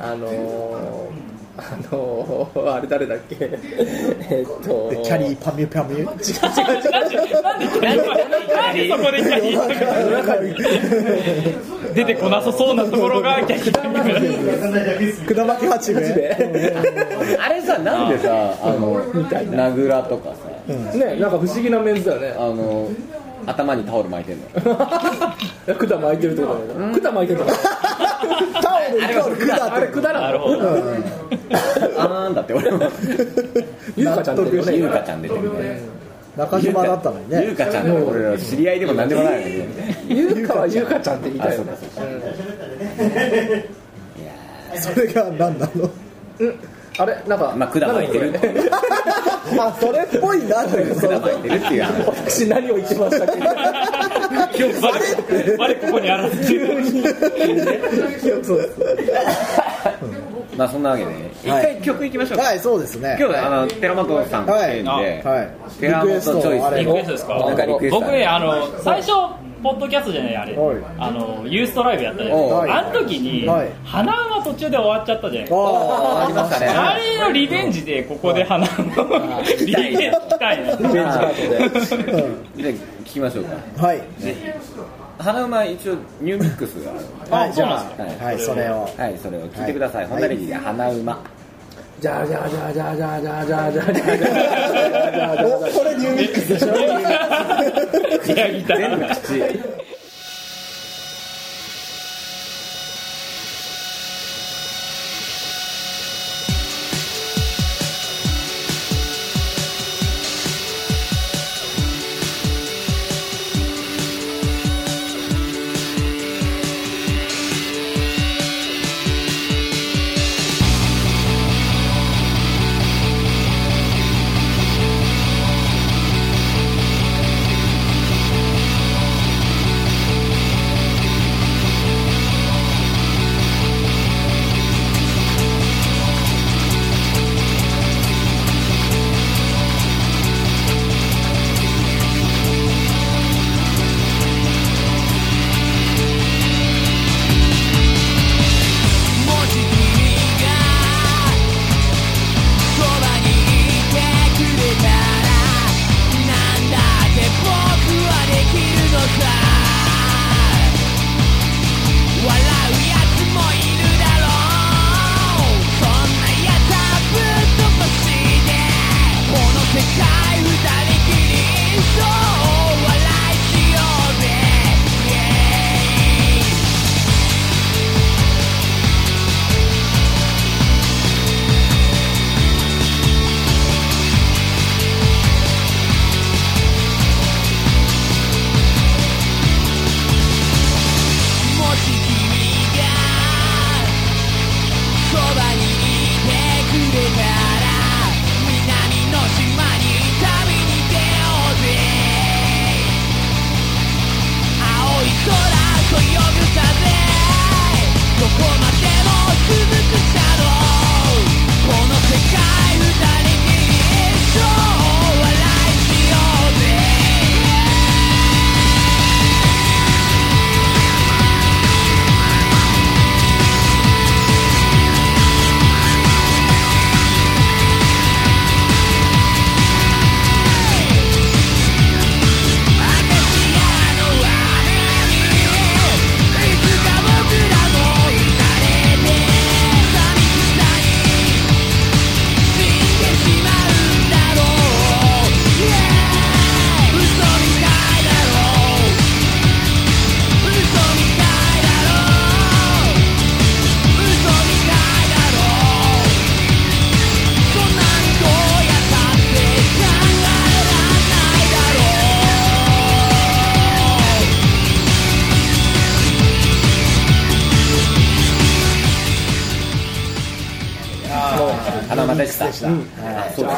[0.00, 1.08] あの
[1.56, 3.36] あのあれ誰だっけ？
[3.40, 4.90] えっと。
[4.90, 6.48] でキャリーパミュパミュなんでそこ
[9.10, 9.42] でキャ
[10.42, 16.74] リー出てこなさそうなところがキャリーくだまき八兵衛
[17.38, 19.04] あれさなんでさあの
[19.50, 22.34] 名倉とかさねなんか不思議なメンズだよね。
[22.38, 22.88] あの
[23.46, 24.46] 頭にタオル巻いてんの。
[25.76, 26.90] 管巻いてるってことだよ。
[26.90, 27.52] ね管巻いてるとか
[28.62, 30.18] タオルイコールくだあれ管なの
[31.98, 32.88] あーんだって俺も。
[33.96, 34.76] ゆうかちゃんってるよね。
[34.76, 35.80] ゆうかちゃん出てるね。
[36.36, 37.42] 中島だったのにね。
[37.44, 39.64] ゆうかちゃんって俺ら知り合いでも何でもないのに
[40.08, 41.72] ゆうかはゆうかちゃんって言いたいよね。
[44.78, 45.90] それが何なの？
[46.38, 46.54] うん
[46.98, 47.16] あれ？
[47.26, 48.34] なんかまあ管巻いてる。
[49.58, 50.64] あそれっぽいな。
[50.64, 51.82] という管巻いてるっていう。
[51.82, 53.38] 話私何を言ってましたっけ？
[53.38, 56.84] 今日バレバレここにあらせてる
[58.44, 58.70] そう
[60.56, 61.30] まあそんなわけでね。
[61.42, 62.44] 一はい回曲いきましょうか。
[62.44, 63.16] はいそうですね。
[63.18, 64.90] 今日あの寺本さん来てんで。
[64.90, 65.80] はい。
[65.80, 66.78] 寺本チョイス。
[66.78, 67.38] リクエストですか？
[67.38, 69.12] なんかリクエスト僕ねあの最初
[69.62, 70.56] ポッドキャストじゃないあれ。
[70.56, 70.76] はい。
[70.98, 72.42] あのユーストライブやったじゃない。
[72.42, 73.70] ですかあの時にはい。
[73.84, 75.46] 花馬途中で終わっちゃったじゃない。
[75.46, 76.66] ですかあありましたね。
[76.68, 79.22] あれのリベンジでここで花馬を
[79.60, 80.76] リベンジしたいな。
[80.76, 82.12] リベンジカードで。
[82.56, 82.72] じゃあ
[83.04, 83.56] 聞きましょうか。
[83.78, 84.02] あはい。
[85.18, 87.00] 花馬一応ニューミックスがある。
[87.30, 88.18] はいじゃはい。
[88.20, 88.88] あはいそれを。
[88.96, 90.10] はいそれを聞いてください、はい。
[90.10, 91.18] ホンダレディで花馬
[92.02, 95.38] じゃあじゃじゃじゃじゃじゃじゃじゃじゃじゃじゃ
[95.72, 96.72] これニューミックスでしょ
[98.24, 99.81] 全部口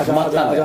[0.05, 0.65] そうだ止まったんだよ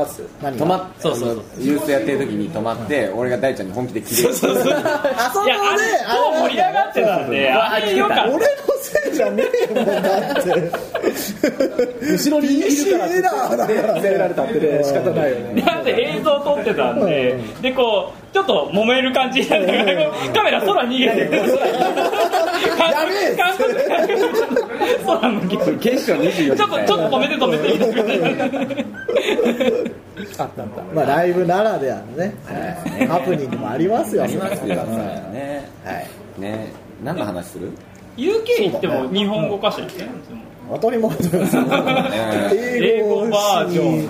[0.66, 4.30] まっそうそうそうユースやってる時に止まって俺が大ちゃんに本気で切れる。
[4.30, 8.24] あそこでいやあれあこう盛り上がってたんであれよかった。
[8.26, 8.42] 俺の
[8.82, 10.72] せいじゃねえもんだって
[12.02, 19.66] 後ろにいるから PC エラーだからね責められたってね仕方ないよねなんで映像撮ってたんで、でこうちょっと揉める感じになって、
[20.34, 21.58] カメラ空逃げて、こう
[22.78, 23.74] 空やべえ監督
[25.06, 28.86] 空向けて、決勝24ちょっとちょっと止めて止めて。
[30.38, 30.82] あったあった。
[30.94, 32.36] まあライブならではのね
[33.08, 34.24] ハプニングもありますよ。
[34.24, 35.68] ありますよね。
[35.84, 35.94] は
[36.38, 36.42] い。
[36.42, 36.72] ね。
[37.04, 37.72] 何の話する？
[38.20, 40.10] UK 行っても日本語歌詞ですね。
[40.72, 41.46] 当たり前だよ。
[42.54, 44.10] 英語バージョン。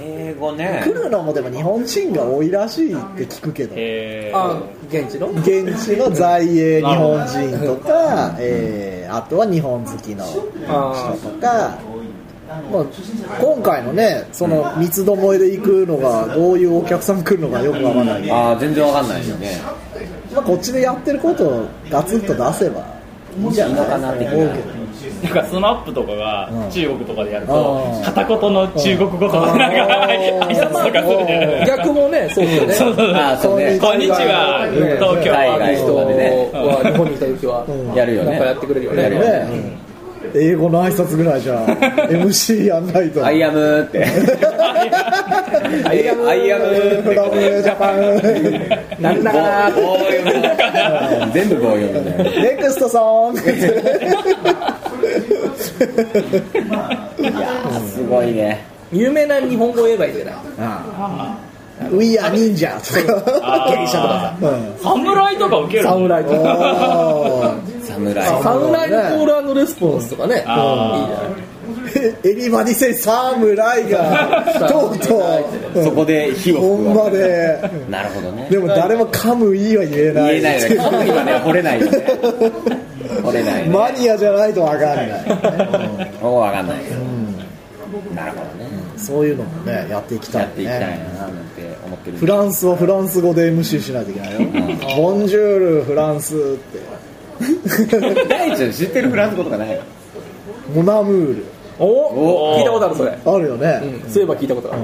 [0.00, 0.82] 英語ね。
[0.84, 3.74] 来るのもでも日本人が多いらしいって聞くけど。
[3.76, 4.38] えー。
[4.38, 5.30] あ現地の？
[5.30, 11.78] 現地の在英日本人とか、えーあとは日本好きの人とか。
[12.72, 12.84] まあ、
[13.40, 18.30] 今回のねその三つどもえで行くのがどういうお客さん来るのかよくわからない。
[18.30, 19.60] あ全然わかんないよね。
[20.32, 22.86] まあ、こっちでやってることをガツンと出せば
[23.38, 23.74] いいんじゃない。
[23.76, 24.86] のかな的な思うけど
[25.22, 26.70] なんかスマップとかがうん。
[26.70, 32.74] 中国とかでやるあとー片言の中国語とかでなんか挨拶とかするじゃない逆もねそうですよね。
[32.74, 33.14] そうそうそう。
[33.14, 33.78] あーそうね。
[33.80, 34.66] こんにちは。
[34.68, 35.32] うん東京。
[35.32, 36.50] 海外人とかでね。
[36.52, 37.94] は日本にいた時はうん。
[37.94, 38.30] やるよね。
[38.32, 39.76] なんかやってくれるよね、
[40.34, 41.64] 英語の挨拶ぐらいじゃ
[42.10, 43.24] MC やんないと。
[43.24, 44.04] I am って
[45.88, 49.02] I am。I am。from Japan。
[49.02, 49.70] なんだかな
[51.32, 52.00] 全部棒読みだ
[52.42, 53.44] next song い
[57.24, 58.64] やーすごいね。
[58.92, 60.34] 有名な日本語言えばいいんじゃない
[61.92, 63.66] 「We are ninja」とか。
[63.70, 64.74] ゲイシャとかさ、うん。
[64.82, 65.90] 侍とか受けるの？
[65.92, 66.36] 侍とか。
[67.14, 70.36] お侍侍のコールレスポンスとかね。
[70.36, 71.40] いいじゃあない。
[71.54, 71.55] ー
[72.24, 75.18] エリバディセイ侍が とうと
[75.74, 75.84] う。
[75.84, 77.58] そこで火をほんまで。
[77.90, 78.46] なるほどね。
[78.50, 80.40] でも誰もカムイは言えない。
[80.40, 82.06] 言えないカムイはね掘れないよね。
[83.22, 83.70] 掘れないね。
[83.70, 85.08] マニアじゃないと分かんない、
[86.22, 86.76] もうわかんない。
[86.78, 87.00] けど
[88.14, 88.70] なるほどね。
[88.96, 92.16] そういうのもねやっていきたいやっていきたいなねなんて思ってる。
[92.18, 94.38] フランスはフランス語で MC しないといけないよ
[94.96, 97.06] 「ボンジュールフランス」って。
[98.28, 99.80] 大ちゃん知ってるフランス語とかない
[100.74, 101.44] 「モナムール
[101.78, 104.10] おお聞いたことあるそれ」あるよね、うん。
[104.10, 104.82] そういえば聞いたことある。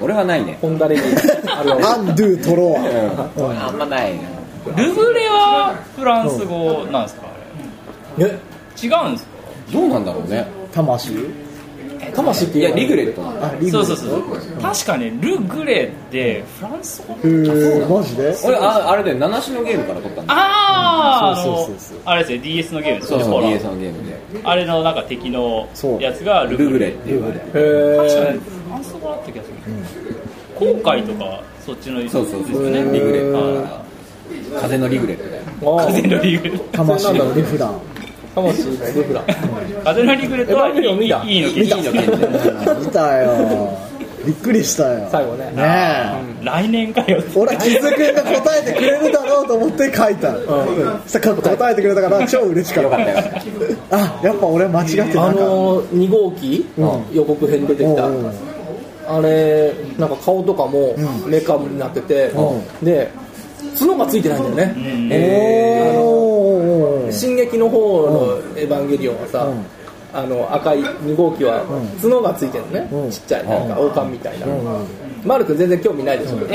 [0.00, 0.58] 俺はないね。
[0.60, 1.76] ホンダレディあるわ。
[1.94, 3.58] アンドゥトロワうん。
[3.58, 4.20] あんまないね
[4.76, 7.22] ルブレはフランス語なんですか？
[8.18, 8.28] あれえ？
[8.82, 9.30] 違うんですか？
[9.72, 10.46] どうなんだろうね。
[10.72, 11.12] 魂？
[12.14, 13.22] 魂っていやリグレット
[13.72, 14.22] そうそうそう。
[14.62, 17.14] 確かねルグレってフランス語。
[17.14, 18.34] マジで？
[18.44, 21.98] 俺ああれで七種のゲームから撮ったんだああそうそうそうそう。
[22.04, 22.38] あれですよ。
[22.42, 25.68] DS のゲームそうそう DS のゲームであれのなんか敵の
[26.00, 27.22] やつがルルググレレっていう。
[27.22, 28.08] へー。
[28.08, 28.38] 確かに。
[28.40, 29.56] フランス語だった気がする。
[30.58, 32.66] 航海とかそっちのそうそうそう。
[32.66, 33.32] リグレ
[34.60, 35.42] 風のリグレットだよ。
[35.78, 35.86] あー。
[35.86, 37.12] 風のリグレ魂。
[37.14, 37.80] のリフラン。
[38.34, 38.64] 魂。
[38.64, 39.22] のリフラ
[39.84, 41.08] 風のリグレットはいいの見
[42.90, 43.78] たよ
[44.24, 45.08] びっくりしたよ。
[45.10, 45.50] 最後ね。
[45.52, 45.62] ね
[46.42, 46.44] え。
[46.44, 50.32] 来年かよ俺はキズ君が答えてくれるだろうと思って書いた。
[50.32, 50.40] の、
[51.06, 53.96] そしたら答えてくれたから超嬉しかった。
[53.96, 55.24] あやっぱ俺間違ってなか。
[55.26, 56.66] あの2号機
[57.12, 58.06] 予告編に出てきた。
[58.06, 58.32] うん。
[59.06, 60.94] あれなんか顔とかも
[61.26, 62.32] メカになってて
[62.82, 63.10] で
[63.78, 65.98] 角がついてないんだよね。
[65.98, 67.12] おー。
[67.12, 67.78] 進撃の方
[68.10, 69.46] の「エヴァンゲリオン」はさ、
[70.14, 71.64] あの赤い2号機は
[72.00, 73.10] 角がついてるのね、うん。
[73.10, 74.46] ちっちゃいなんか王冠みたいな、
[75.24, 76.48] マル君全然興味ないでしょ、まだ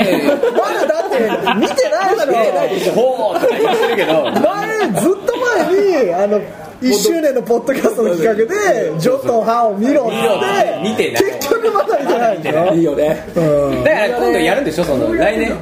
[0.86, 1.18] だって
[1.60, 2.92] 見てないだろ見てないでしょ。
[2.94, 4.30] ほーとか言ってるけど。
[4.30, 6.40] 前ずっと前にあの
[6.80, 8.46] 1周年のポッドキャストの企画で
[8.98, 10.16] 「ジョと歯を見ろ」って。
[10.82, 11.24] 見てない。
[11.24, 12.74] 結局まだ見てないでしょ？
[12.74, 13.84] いいよねうん。
[13.84, 14.84] だから今度やるんでしょ？
[14.84, 15.54] その来年。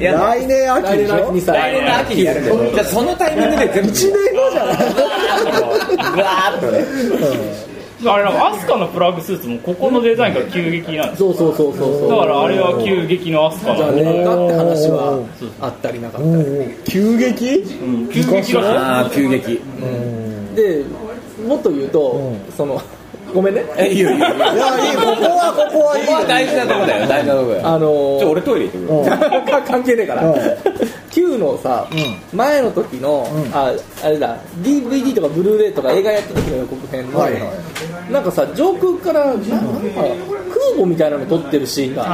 [0.00, 1.16] 来年秋来でしょ？
[1.52, 3.90] 来年の秋にやるんでしょじゃあそのタイミングで全部。
[3.90, 4.76] 1年後じゃない。
[6.14, 6.84] ぐわーっとね
[8.06, 11.32] あれなんかアスカのプラグスーツもここのデザインが急激なんですよ。
[11.32, 12.10] そうそうそうそうそう。
[12.10, 14.20] だからあれは急激のアスカじゃあなんでね。
[14.20, 15.26] えかって話は
[15.60, 16.34] あったりなかったり。
[16.86, 17.64] 急激？
[18.12, 19.58] 急激がああ急激
[20.54, 20.84] で
[21.46, 22.80] もっと言うと、その
[23.34, 23.64] ごめんね。
[23.76, 27.66] えいいよいいよいやいいここはここはいいここは大事なとこだよ大事なとこだよ。
[27.66, 29.52] あのーちょ俺トイレ行ってくる。
[29.52, 30.34] か関係ねえから、うん。
[31.10, 31.88] Q のさ、
[32.32, 33.72] 前の時の、あ
[34.04, 37.50] あれだ DVD とかブルーレイとか映画やった時の予告編の、はいは
[38.10, 42.04] なんかさ上空からななんか空母みたいなの撮ってるシーンが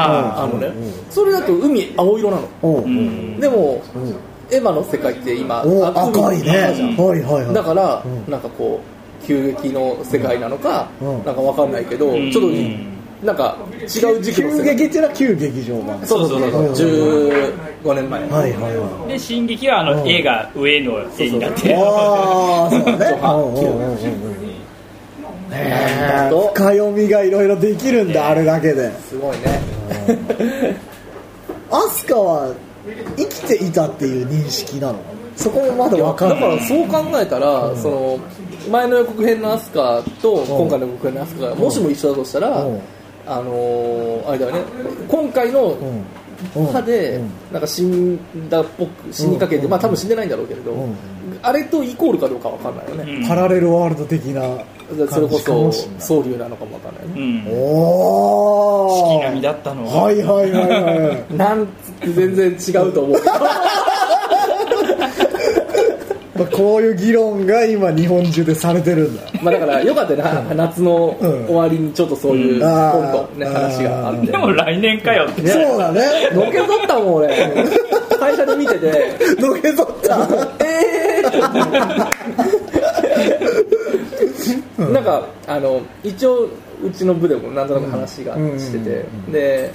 [0.43, 0.71] あのね、
[1.11, 2.49] それだと海青色なの。
[2.63, 3.83] うんうんでも、
[4.53, 6.45] エヴァの世界って今赤いね。
[6.45, 6.97] 海赤じゃん。
[6.97, 7.55] はいはいはい。
[7.55, 8.81] だから、なんかこ
[9.23, 11.25] う急激の世界なのか、うん。
[11.25, 12.31] なんかわかんないけど、ん。
[12.31, 16.51] ちょっとなんか違う時期の急世界激っていうのは旧劇場版そうそうそう。
[16.51, 16.73] そううん
[17.83, 23.07] 15年前、はいはいはで進撃はあの絵が上の絵になっていああそうだね。
[23.21, 24.51] そううんうんうんうん。
[25.51, 28.91] ねえ深読みがいろいろできるんだあれだけで。
[29.09, 29.61] すごいね。
[31.71, 32.53] アスカは
[33.17, 34.99] 生きていたっていう認識なの？
[35.37, 36.59] そこもまだ分かだかんない。
[36.59, 38.19] らそう考えたら、その
[38.71, 42.81] 前の予告編のアスカと今回の予告編のアスカがもしも一緒だとしたら、うん。
[43.27, 44.61] あのーあれだよね。
[45.09, 46.05] 今回のうん。
[46.57, 46.73] うん。
[46.73, 47.31] 歯でうん。
[47.53, 50.95] なんか死んだっぽく死にかけて、まあ多分死んでないんだろうけれど、うん
[51.43, 53.29] あれとイコールかどうかわかんないよね、うん。
[53.29, 54.43] パラレルワールド的な
[55.09, 60.05] それこ感じかそ総流なのかもわかんないようね、んおお月並みだったのは。
[60.05, 61.37] はいはいはいはい。
[61.37, 63.21] なんつって全然違うと思う。
[66.37, 69.23] まあこういう議論が今日本中でされてるんだ。
[69.43, 72.71] まあだからよかったよな夏の終わりにちょっとそういうポうん。
[72.71, 74.27] ンとねあー話があって。
[74.33, 75.47] でも来年かよって。
[75.49, 76.01] そうだね。
[76.33, 77.29] のけぞったもん俺。
[78.19, 79.15] 会社で見てて。
[79.41, 80.17] のけぞった
[84.79, 86.49] なんかあの一応
[86.83, 89.73] うちの部でもなんとなく話がしてて、で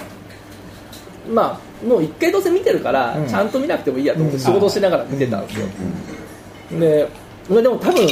[1.28, 3.28] まあもう一回どうせ見てるから、うん。
[3.28, 5.66] ちゃんと見なくてもいいやと思って仕事しながら見てたんですよ、
[6.78, 7.08] で
[7.48, 8.08] まあでも多分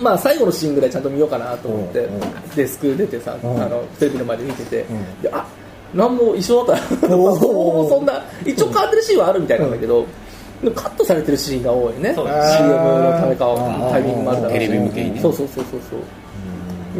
[0.00, 2.20] まあ最後のシーンぐらいちゃんと見ようかなと思って、うん
[2.54, 3.62] デスク出てさ、うん。
[3.62, 5.22] あのテレビの前で見てて、ん。
[5.22, 5.46] であ
[5.94, 7.08] なんも一緒だった。
[7.08, 7.38] なおー。
[7.38, 10.06] ほ ぼそんな一応変わってるシーンはあるみたいなんだけど、
[10.74, 12.14] カットされてるシーンが多いね。
[12.14, 14.60] そう CM のためかうんタイミングもあるだろうし。
[14.60, 15.20] テレビ向けにね。
[15.20, 15.96] そうそうそうそうそ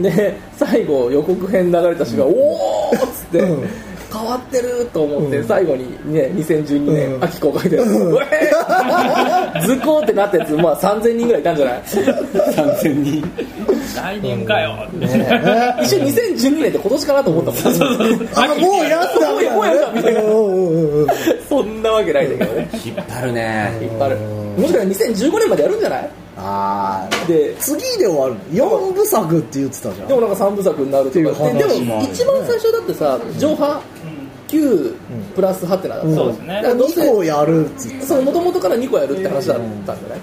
[0.00, 0.02] う。
[0.02, 3.68] で最後予告編流れた瞬間、おおっつって、うん
[4.18, 5.44] 変わってると思って、うん。
[5.46, 7.24] 最後にね2012年、うん。
[7.24, 13.22] 秋公開で、うえー図工ってなったやつ、まあ、3000人ぐらいいたんじゃない？3000人。
[13.96, 14.86] 来年かよ。
[14.88, 17.62] って一瞬2012年って今年かなと思ったもん。
[18.34, 20.20] あもうやったもうやもうやったみたいな。
[20.22, 21.06] うんうんうんうん
[21.48, 22.68] そんなわけないんだけどね。
[22.84, 23.72] 引っ張るね。
[23.80, 24.16] 引っ張る。
[24.16, 26.10] もしかしたら2015年までやるんじゃない？
[26.38, 30.08] ああで次で終わる4部作って言ってたじゃん。
[30.08, 33.80] でもなんか3部作になるとかででも一番最初だってさ上波
[34.48, 34.94] 9
[35.34, 40.20] プラスハテナだった、そうですねだから2個やるっつってその元々から2個やるって話だったんじゃない、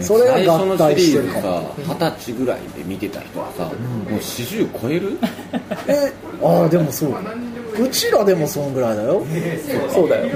[0.00, 1.46] それが合体してるかの
[1.86, 5.18] シリーズさ二十歳ぐらいで見てた人はさ、もう40超える
[5.88, 7.14] えああでもそう
[7.82, 9.24] うちらでもそんぐらいだよ
[9.92, 10.30] そうだよ、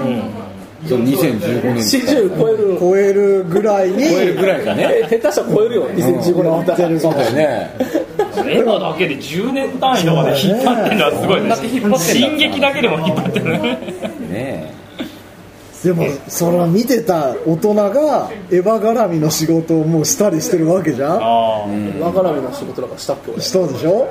[0.87, 7.71] その2015年40超える超えるぐらいに超えるぐらいだねえ下手したら超えるよ2015年またってるかもそうだよね
[8.46, 11.98] エヴァだけで10年単位とかで引っ張ってるのはすごいどんだけ引っ張ってんだ。
[11.98, 13.59] 進撃だけでも引っ張ってる
[14.29, 14.74] ね。
[15.85, 21.12] でもそれを見てた大人がエヴァ絡みの仕事をもうしたりしてるわけじゃん。
[21.12, 21.24] ああ。
[22.05, 23.40] わからみの仕事なんかしたっけ俺。
[23.40, 24.09] したでしょ？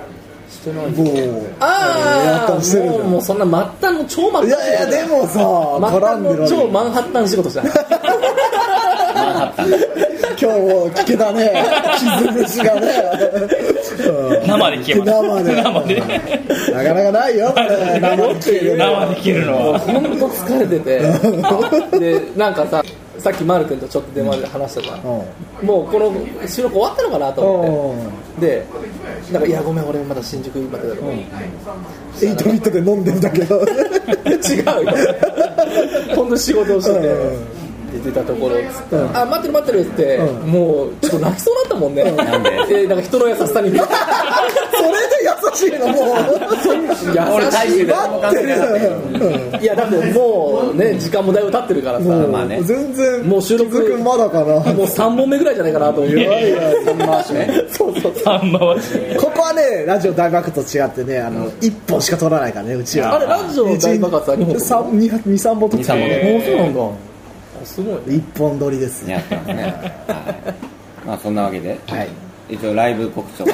[0.49, 0.91] してない。
[0.91, 3.45] もうやったああもうもうそんな
[3.81, 7.63] 末端の超末端いやいやでもさ末絡端のんでる超マンハッタン仕事じゃ
[9.39, 10.07] ない
[10.39, 11.51] 今日も聞けたね。
[11.97, 12.87] 傷節がね。
[14.07, 14.47] うん。
[14.47, 15.11] 生で聞けます。
[15.11, 15.55] 生で。
[15.55, 15.99] 生で。
[16.73, 19.79] なかなかないよ生で聞ける生で聞けるのは。
[19.79, 21.99] 本当疲れてて。
[21.99, 22.83] でなんかさ
[23.17, 25.23] さっき丸君とちょっと電話で話したじゃん、も
[25.61, 27.95] うこの収録終わったのかなと思
[28.37, 28.47] って。
[28.47, 28.65] で
[29.31, 31.01] なんかいやごめん俺まだ新宿までだろ、
[32.13, 33.59] 8ビットで飲んでんだけど
[34.23, 34.93] 違うよ。
[36.15, 37.56] 本当に仕事をしてて、うん
[37.91, 40.51] で出たところっつって、あ待ってる待ってるっつって、うん。
[40.51, 42.51] もうちょっと泣きそうだったもんね、なんで？
[42.83, 43.69] えなんか人の優しさに。
[44.77, 46.05] それで優しいのもう。
[47.33, 47.51] 俺優しい。
[47.51, 48.91] 大して何も関係なかったよ
[49.61, 52.03] いやだってもうね時間もだいぶ経ってるからさ。
[52.05, 52.59] もうまあね。
[52.63, 54.45] 全然もう収録まだかな。
[54.45, 56.59] もう3本目ぐらいじゃないかなと思っていやいや
[57.07, 66.85] 回しねそうそう3回しここはねラジオ大爆発と違ってねあの1本しか撮らないからねうちはあれラジオ大爆発は2本23本撮って二三本ねおそうなんだあ
[67.67, 68.01] すごいね。
[68.07, 69.69] 1本撮りですやってますね、は
[71.03, 72.09] い、まあそんなわけで、はい。
[72.49, 73.45] 一応ライブ告知を。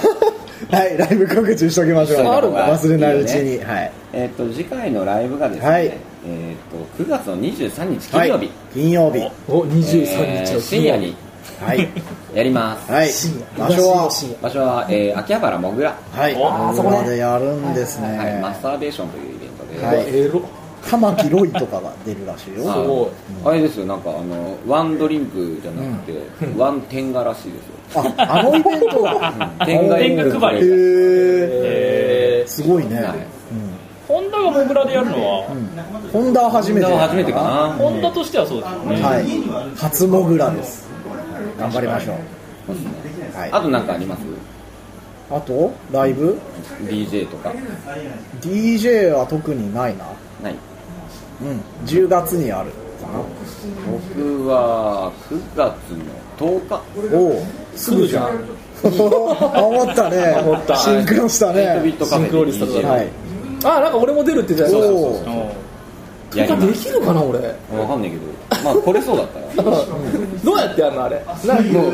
[0.72, 2.26] はいライブ告知しときましょう。
[2.26, 3.92] 忘れないうちいいにはい。
[4.14, 5.86] えっと次回のライブがですね、はい。
[5.86, 5.98] えっ
[6.98, 9.20] と9月の23日金曜日、金曜日。
[9.50, 10.54] お23えー日。
[10.54, 11.16] の深夜に。
[11.60, 11.90] はい。
[12.34, 13.10] やります、はい。
[13.10, 13.68] 深夜。
[13.68, 14.10] 場所は？
[14.42, 16.36] 場所は、えー秋葉原もぐら、はい。
[16.36, 19.50] おそこまでやるんですはい、ねマスターベーションというイベン
[19.80, 20.16] トで、はい。
[20.16, 20.42] エロ
[20.90, 23.10] 玉木ロイとかが出るらしいよ。
[23.46, 23.86] あれですよ。
[23.86, 26.22] なんかあのワンドリンクじゃなくて、
[26.58, 28.14] ワン天下らしいですよ。
[28.18, 29.52] ああのイベントが。
[29.66, 33.02] 天下天下配りへええすごいね。
[33.02, 33.16] はい。
[34.08, 35.48] ホンダがモグラでやるのは、
[36.12, 36.88] ホンダは初めて。
[36.88, 37.74] 初めてかな。
[37.74, 39.26] ホンダとしてはそうですよね、はい。
[39.78, 40.88] 初モグラです。
[41.58, 42.18] 頑張りましょう。
[43.38, 43.52] はい。
[43.52, 44.22] あと何かあります？
[45.32, 45.72] あと？
[45.92, 46.38] ライブ
[46.84, 47.54] ？DJ とか。
[48.42, 50.06] DJ は特にないな。
[50.44, 50.56] ない
[51.42, 51.62] うん。
[51.86, 52.70] 10月にある。
[52.70, 52.76] か
[54.18, 56.70] 僕は9月の10日。
[56.70, 58.30] なおおすぐじゃん。
[58.84, 60.38] 思ったね。
[60.40, 60.76] 思った。
[60.78, 63.08] シンクロした8ビねシンクロリストだはい。
[63.64, 64.94] あなんか俺も出るって言ってたよ。
[64.94, 65.56] おお
[66.34, 66.84] でやります。
[66.86, 67.40] きるかな俺。
[67.40, 68.24] わかんないけど。
[68.64, 69.64] まあ来れそうだったら
[70.44, 71.22] どうやってやるのあれ？
[71.46, 71.92] なもう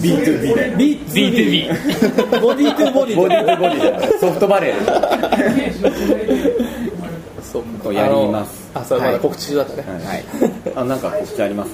[0.00, 0.74] B2B で。
[0.76, 6.63] B2B ボディートゥボディボディーとボディソフトバレー
[7.54, 8.70] そうとやります。
[8.74, 10.24] あそれまだ告知中だったね、はい。
[10.74, 11.68] あなんか告知あります？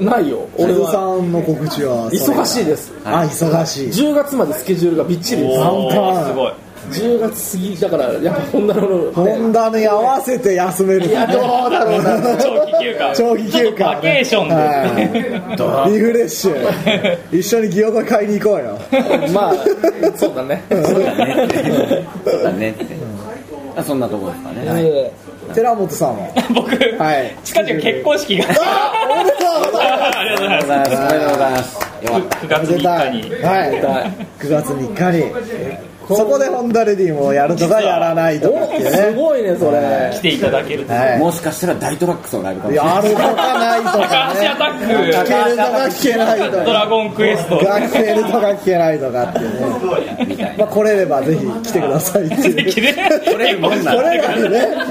[0.00, 0.46] ないよ。
[0.58, 2.92] 俺俺はさんの告知は忙しいです。
[3.04, 3.88] あ忙しい。
[3.88, 5.58] 10月までスケジュールがびっちりです。
[5.58, 6.52] ごい。
[6.90, 9.12] 10月過ぎだからやっぱホンダの。
[9.12, 11.06] ホンダに合わせて休める。
[11.06, 12.36] いやどうだろうな。
[12.36, 13.14] 長期休暇。
[13.14, 13.94] 長期休暇。
[13.94, 14.54] バケーションで。
[15.64, 15.92] はい。
[15.92, 17.18] リフレッシュ。
[17.32, 18.78] 一緒にギョーザ買いに行こうよ。
[19.32, 19.54] まあ
[20.16, 20.62] そうだね。
[20.68, 21.48] そうだね
[22.24, 22.84] そうだねって。
[22.84, 23.25] あ
[23.82, 24.62] そんなとこですかね。
[24.66, 25.12] え
[25.54, 26.28] 寺本さんは？
[26.54, 27.36] 僕はい。
[27.44, 28.44] 近々結婚式が。
[28.60, 29.36] あおめでと
[29.68, 30.18] うございます。
[30.18, 31.78] ありがとうございますおめでとうございます。
[32.02, 33.42] よかっます9月3おめでたい日に。
[33.44, 33.70] はい
[34.40, 35.32] 9月3日に
[36.08, 40.12] そこでホンダレディもやるとかやらないとかっていうすねごいねそれ。
[40.14, 42.94] 来ていただけるとはたもしかしたら大トラックスのライブかもしれない。
[42.94, 44.06] やるとかないとかね。
[44.06, 47.58] 高橋アタック聞けるとか聞けないとドラかゴンクエスト。
[47.58, 50.54] が聞けるとか聞けないとかっていうね。
[50.58, 52.72] まあ来れればぜひ来てくださいっていう。
[52.72, 54.58] 来れるもんこれがね、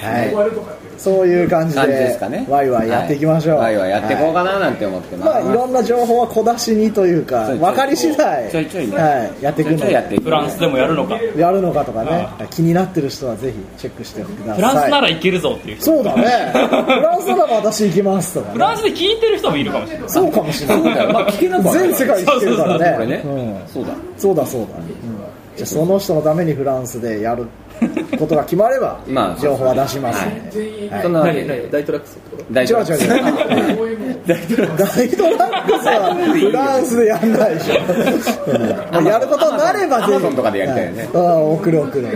[0.00, 2.46] はい、そういう感じ感じでですかね。
[2.48, 3.76] ワイワイやっていきましょう、はい。
[3.76, 8.96] ワイワイやっていこうかななんて思ってまあいろんな情報は小出しにというか分かり次第ちょいちょいね。
[8.96, 11.16] はい、やっていくのちょいちょいやっていくフランスでもやるのか。
[11.16, 14.54] やるのかとかね気になってる人はぜひチェックしてください。
[14.56, 15.76] フランスならいけるぞっていう。
[15.76, 16.52] 人そうだね。
[16.52, 16.58] フ
[17.00, 20.10] ランスなら私行きますとか、ね、フランスで聞いてる人もいるかもしれない。
[20.10, 21.12] そうかもしれない。
[21.12, 23.22] まあ聞けな全世界行ってるからね。
[23.72, 23.94] そうだ。
[24.18, 24.84] そうだそうだ、うん。
[25.56, 27.46] じゃあその人のためにフランスでやる
[28.18, 30.26] ことが決まればまあ情報は出します。
[31.02, 32.18] そんな大トラックス
[32.50, 33.08] 大違う違う違う。
[34.26, 37.74] 大トラックスはフランスでやんないでしょ、
[38.98, 39.06] うん。
[39.06, 41.02] やることになればぜひとかでやりたいよね。
[41.04, 42.12] はいああ送る送る、うん。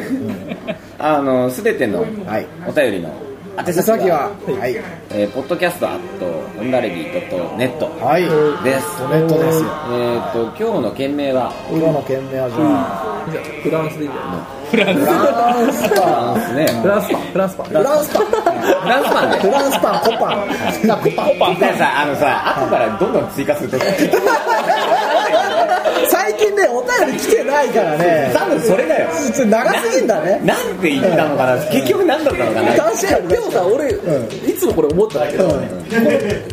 [0.98, 2.46] あのすべてのはい。
[2.66, 3.10] お便りの
[3.56, 4.30] 宛手先は？
[4.46, 4.74] は、はい。
[5.10, 6.26] えー、ポッドキャストアット
[6.58, 8.22] ホンダレディドットネットはい。
[8.64, 9.00] です。
[9.08, 9.70] ネットですよ。
[9.92, 11.52] えっ、と今日の件名は？
[11.70, 15.00] 今日の件名はじゃあ、じゃあフランスでいいんじゃないフランス。
[15.00, 15.14] フラ
[15.62, 17.22] ンスパンですねフランスパン。
[17.30, 17.66] フランスパン。
[17.66, 18.26] フランスパン。
[18.26, 20.50] フランスパンでフランスパンコパン。
[20.88, 21.38] なコパン。
[21.38, 21.58] パン。
[21.58, 23.78] でさあのさ後からどんどん追加すると
[26.36, 28.30] 最近ねお便り来てないからね。
[28.34, 29.08] 多分それだよ。
[29.46, 30.40] 長すぎんだね。
[30.44, 31.64] なんて言ったのかな。
[31.70, 32.74] 結局何だったのかな。
[32.76, 33.28] 確かに。
[33.28, 33.94] でもさ俺、い
[34.58, 35.48] つもこれ思ったんだけど、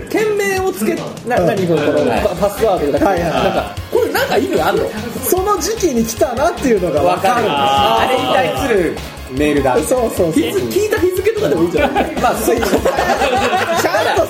[0.09, 0.93] 件名をつけ
[1.27, 2.23] な何このはい。
[2.23, 3.31] パパスワードだはいはい。
[3.31, 4.83] なんかこれなんか意味あんの？
[5.23, 7.55] その時期に来たなっていうのが分かるんです。
[7.55, 8.95] あれに対する
[9.37, 9.75] メールだ。
[9.83, 10.49] そうそう聞
[10.85, 12.15] いた日付とかでもいいんじゃない？
[12.21, 12.59] まあそうい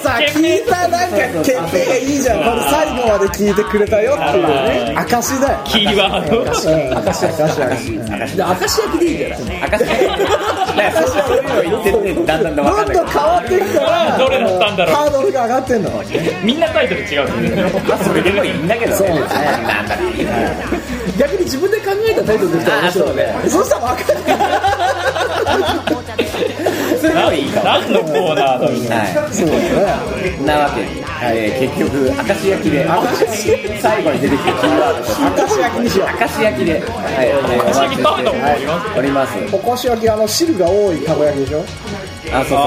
[0.01, 2.43] さ聞いたなんか決定がいいじゃん。
[2.43, 4.95] これ最後まで聞いてくれたよっていうね。
[4.97, 5.59] 証だよ。
[5.65, 6.45] キーワード。
[6.53, 6.69] 証
[7.11, 7.71] 証証
[8.35, 9.77] じゃあ明石焼きでいいんじゃない明石だ
[10.91, 15.89] からそういうのを言ってってだんだんだん分かんないどんどん変わっていくからどれだったんだろうハードルが上がってんの
[16.43, 18.95] みんなタイトル違うもんそれでもいいんだけど
[21.17, 24.13] 逆に自分で考えたタイトルできたら面白いねそしたら分か
[25.89, 26.00] る
[27.01, 29.33] それでもいいかも何のコーナーだろうはい。
[29.33, 30.81] そうだねなわけ。
[30.81, 30.87] で、
[31.23, 32.87] えー結局明石焼きで。
[33.81, 36.07] 最後に出てきたキーワード明石焼きにしよう。
[36.19, 36.83] 明石焼きで、はい、
[37.65, 39.33] 明石焼き食べたことります。
[39.51, 41.65] おこし焼きあの汁が多いたこ焼きでしょ？
[42.29, 42.59] あそう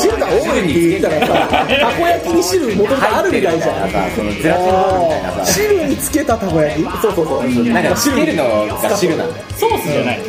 [0.00, 3.90] そう汁が多いって言ったらさたこ焼きに汁もともとあるみたいじゃん。
[3.90, 5.52] さそのゼラチンボールみたいなさ。
[5.52, 6.84] 汁につけたたこ焼き？
[7.02, 7.64] そうそうそう。
[7.68, 9.44] なんか汁るのが汁なんだよ。
[9.58, 10.20] ソースじゃない。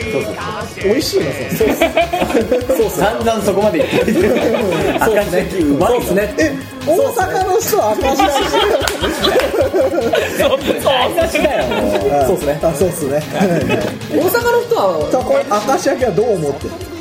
[0.84, 1.72] 美味しいのそれ。
[2.78, 4.14] そう散々そこまで言ってる。
[5.00, 6.16] 明石焼きうまいそう。
[6.16, 6.36] ですね。
[6.38, 6.42] え
[6.86, 8.52] 大阪の人は明石焼き
[10.38, 10.84] そうそう。
[10.84, 11.64] 台無しだよ。
[11.82, 11.96] もう
[12.28, 12.36] そう。
[12.36, 13.24] っすねあそうっすね。
[14.12, 14.84] 大阪の人は
[15.68, 16.95] 明石焼きはどう思ってる？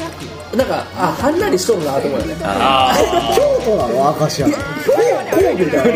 [0.56, 2.36] なんかあはんなりしとるなと思うよね。
[2.42, 2.94] あ
[3.34, 5.92] 京都なの明石焼き神戸だよ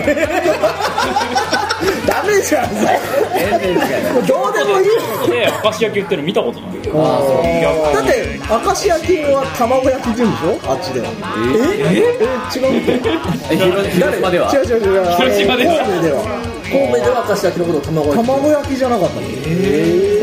[2.07, 2.85] ダメじゃん全
[3.61, 3.77] 然違
[4.19, 4.87] うどうでもいい
[5.23, 6.71] あで明石焼き売ってるの見たことない。
[6.83, 10.59] だって明石焼きは卵焼きって言うんでしょ？
[10.71, 11.07] あっちでは。
[11.55, 12.03] ええ
[12.59, 12.83] 違う？
[13.59, 14.51] 広島では。
[14.53, 15.05] 違う違う違う。
[15.17, 16.25] 広島では
[16.69, 18.27] 神戸では明石焼きのことを卵焼き。
[18.27, 19.33] 卵焼きじゃなかったのじ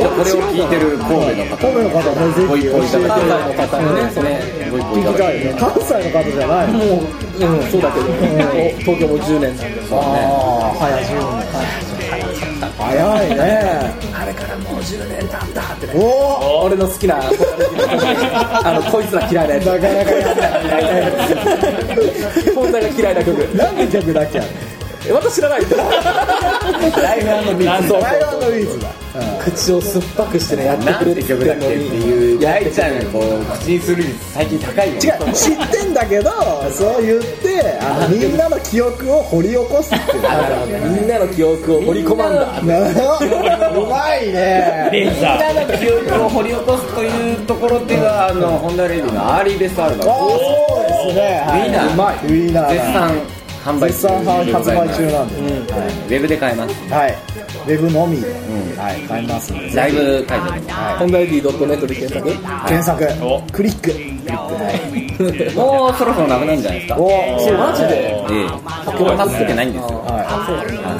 [0.02, 2.70] ゃあこれを聞いてる神戸の方神戸の方はぜひ。
[2.70, 4.06] 関西の方もね
[4.76, 8.06] 聞きただい関西の方じゃないのもう、うん、そうだけど、
[8.80, 9.98] 東京も10年なんであ
[10.70, 12.06] あ早10年
[12.78, 13.42] 早いね。
[14.14, 15.94] あれからもう10年経ったってね。
[15.96, 19.66] おお俺の好きなあのこいつら嫌いなやつ。
[19.66, 20.22] なかなかや
[22.72, 23.38] が 嫌いな曲。
[23.56, 24.65] なんで曲だっけ
[25.06, 25.62] あれえ私知らない。
[25.62, 25.66] ラ
[27.16, 28.90] イフビーツそうライオンのリーズだ。
[29.40, 32.42] 口を酸っぱくしてねやってくれってて曲だっけっていう。
[32.42, 35.00] や大ちゃんこう口にする率最近高いよね。
[35.00, 35.34] 違う。
[35.34, 36.32] 知ってんだけど
[36.72, 37.80] そう言って
[38.10, 40.22] みんなの記憶を掘り起こすっていう。
[41.00, 42.62] みんなの記憶を掘り込まんだ。
[42.62, 44.90] なうまいね。
[44.92, 50.12] みんなの記憶を掘り起こすというところっていうのはあのホンダレディのアーリーベストアルバム。
[50.12, 51.44] そうですね。
[51.48, 51.94] ウィーナー。
[51.94, 52.16] うまい。
[52.16, 52.70] ウィーナーだ。
[52.74, 58.22] 絶賛販売絶賛発売中なんで、ウェブで買えますはい、はい、ウェブのみ。
[58.22, 58.32] で、ん。
[58.78, 59.52] はい、買えます。
[59.54, 60.60] んでライブ会場で
[61.00, 62.30] ホンダレディ .net で検索。
[62.68, 63.42] 検索お。
[63.52, 63.90] クリック。
[65.56, 67.00] もうそろそろなくなるんじゃないですか？
[67.00, 67.08] お。
[67.58, 68.14] マジで？
[68.30, 68.48] ええ。
[69.18, 69.98] 発売ってないんですよ。
[70.06, 70.26] はい、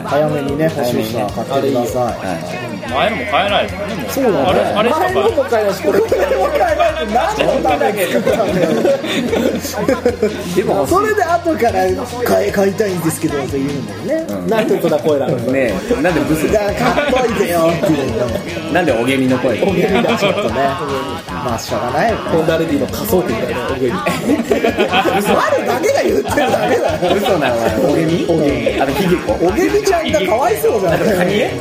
[0.08, 2.04] 早めにね欲しい人は買ってください。
[2.06, 4.12] は前のも買えないですもんねもう。
[4.12, 6.00] そうなんだあれあれしか前のも買いなしこれ。
[6.00, 8.72] これも買えないと何のために作ったんだよ
[10.52, 11.86] いでもそれで後から
[12.24, 22.22] 買い買いたいんですけどって言うんだよね、なんてことだ声なのねえなんでブスじゃあ買っといてよっていうねなんでおげみの声おげみだちょっとねまあしょうがないよね。
[22.32, 24.02] ホンダレディの仮想機みたいなお上に悪
[25.68, 28.82] だけが言ってるだけだよ嘘なのおげみおげみ？
[28.82, 31.54] あのヒゲコおげみちゃんがかわいそうじゃないカニエ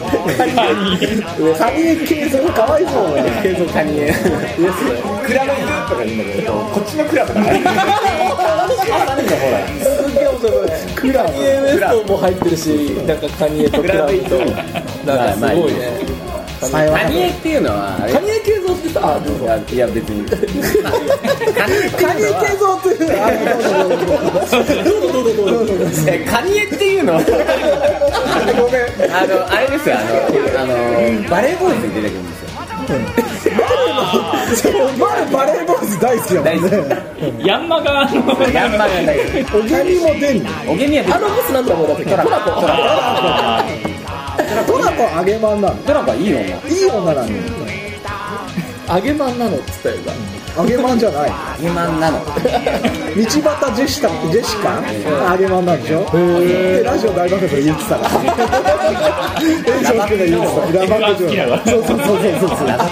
[1.58, 4.10] カニエ系それかわいそうだよケイゾカニエ
[5.26, 5.50] クラブ
[5.90, 7.60] とか言うんだけどこっちのクラブだね
[9.84, 12.68] すっげえ面白いクラニエウエストも入ってるし
[13.06, 14.12] なんかカニエとクラブ。
[14.24, 14.38] と
[15.04, 16.13] なんかすごいね
[16.60, 18.12] さようならカニエっていうのはあれ。
[18.12, 20.24] カニエ系像ってさあどうぞいや別に。
[20.28, 20.36] カ
[21.66, 23.18] ニエっていうのは系像っていうのは
[26.08, 27.22] えカニエっていうのはあ
[29.26, 30.08] のあれですよあの
[30.60, 30.74] あの
[31.28, 32.50] バレーボーイズに出てくるんですよ。
[34.98, 36.60] バレバレーボーイズ大好きやもんね。
[37.44, 38.08] ヤンマが
[38.52, 40.50] ヤンマが大好おげみも出んの？
[40.50, 42.04] きおげみは別あのボスなんだもんだって。
[42.04, 42.36] トラコト
[42.66, 43.93] ラコ
[45.16, 45.84] 揚げまんなの？
[45.86, 46.40] ドラゴンはいい女。
[46.42, 46.46] い
[46.80, 47.28] い女なの
[48.86, 49.96] 揚げまんなのっつったよ。
[49.96, 50.12] 今
[50.56, 51.32] 揚げまんじゃない。
[51.58, 52.18] 揚げまんなの。
[52.20, 52.38] 道端
[53.74, 54.80] ジェシカジェシカ？
[55.32, 56.04] 揚げまんなんでしょ？
[56.46, 58.10] でラジオ大爆笑で言ってたから
[59.40, 62.06] 言ってたラバクジョそうそうそう
[62.38, 62.66] そうそう。
[62.68, 62.84] なんか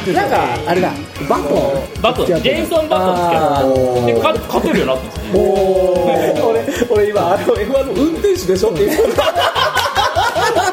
[0.66, 0.90] あれだ。
[1.28, 2.02] バトン？
[2.02, 2.26] バトン。
[2.26, 9.02] ジェイソン・バトンつけてで勝勝てるようになったんですよ 俺俺今あの F1 の運転手でしょって言って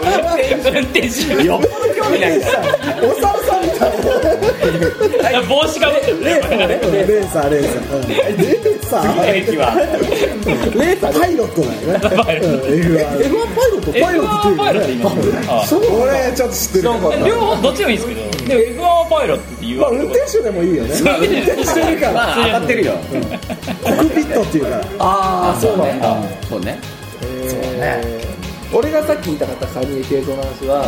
[0.01, 1.43] 運転手。
[1.45, 2.59] よっぽど興味ないんだよ
[3.03, 3.69] お猿さんみ
[5.19, 11.87] たいな帽子かぶってるねレーサーレーサーうんレーサー駅はレーサーパイロットだよね
[12.41, 15.09] うん F1 F1 パイロットパイロットっていうパイロット言いま
[15.65, 16.93] すあ俺ちょっと知ってる両
[17.39, 22.93] 方どっちでもいいですけどでも F1 はパイロットって言まあ運転手でもいいよねまあ運転してるからまあ当たってるよ
[23.83, 26.17] コクピットっていうからああそうなんだ。
[26.49, 26.79] そうね
[28.71, 30.85] 俺がさっき言いたかったカニエ系像の話は、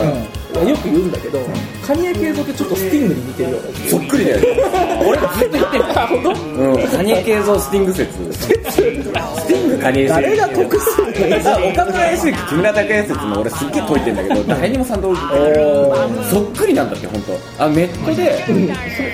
[0.69, 1.39] よく言うんだけど、
[1.85, 4.39] カニエ系像ってちょっとスティングに似てるよねそっくりだよ。
[5.01, 6.87] 俺ずっと言ってるあ本当うん。
[6.87, 8.13] カニエ系像スティング説。
[8.33, 10.21] スティングカニエ説。
[10.21, 11.29] 誰が得する？
[11.29, 17.21] のさ岡村康之木村拓哉説も俺すっげえ解いてんだけど誰にも賛同そっくりなんだって本
[17.57, 18.43] 当あネットで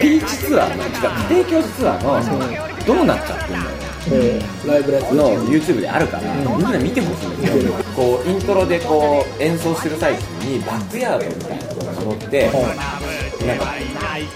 [0.01, 0.91] ピーチツアーの違う
[1.29, 3.86] 家庭教師ツアーのどうなっちゃってんだよ
[4.67, 12.49] ライブのやつの YouTube であるから、みんな見てほしいんですよ、こうイントロでこう演奏してる最中にバックヤードみたいなのが乗って、
[13.45, 13.65] なんか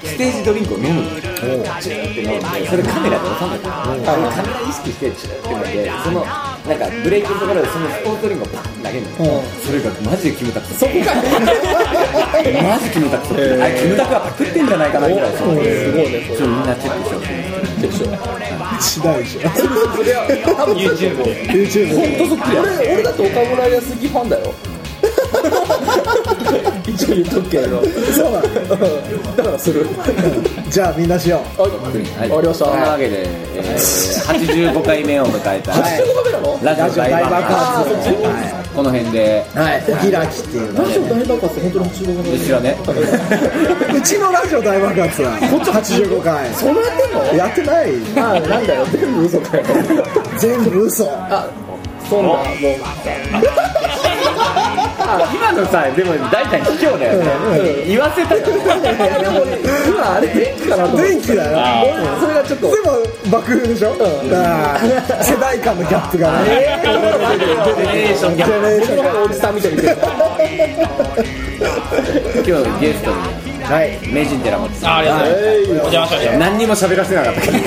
[0.03, 1.09] ステージドリンクを飲むの。
[1.82, 4.30] チューって飲んでそれカメラで収めてる、それカメラ
[4.69, 11.15] 意識してチューって飲んでそのなんかブレーキのところでそのスポーツドリンクをパッて投げるの、それがマジでキムタクそこか。
[12.61, 15.41] マジキムタクそっくりあれキムタクはパクってんじゃないかなぐらいす。
[15.43, 15.63] ごいね
[16.28, 17.61] ちょっとみんなチェックしてほしいです
[18.82, 19.41] しないでしょ。
[20.55, 24.53] 多分 YouTube で YouTube 本当そっくり俺俺だって岡村康之ファンだよ
[26.86, 27.82] 一応言っとくけど
[28.13, 28.32] そう。
[28.34, 28.43] なの
[29.36, 29.88] だからする
[30.69, 31.61] じゃあみんなしよう。
[31.61, 31.71] はい。
[31.71, 35.82] はい、わかりましたそんなわけで、えー、85回目を迎えた、はい。
[36.01, 39.45] 85カメなのラジオ大爆発この辺で。
[39.53, 39.84] はい。
[39.88, 42.78] お開きっていうのラジオ大爆発って本当に85カメうちはね。
[43.97, 45.32] うちのラジオ大爆発は。
[45.39, 46.49] 85回。
[46.53, 47.34] そんなやってんの？
[47.36, 47.91] やってない。
[48.15, 48.86] あなんだよ。
[48.91, 49.63] 全部嘘かよ。
[50.38, 51.05] 全部嘘。
[51.11, 51.47] あ
[52.09, 52.43] そんなもう
[55.34, 57.26] 今のさでも大体卑怯だよね、
[57.88, 59.45] 言わせたよいやでも
[59.88, 61.57] 今あれ電気かなと思電気だよ
[62.20, 62.88] それがちょっとでも
[63.32, 68.49] 爆風でしょ、あー世代間のギャップがね、ジェネレーションギャッ
[69.12, 70.01] プおじさんみたいに言って
[72.49, 73.12] 今日ゲスト
[73.45, 73.51] に。
[73.72, 73.97] はい。
[74.05, 75.72] 名人寺本さあありがとうございます。
[75.72, 76.36] お邪魔しました。
[76.36, 77.57] ん何にも喋らせなかったけど。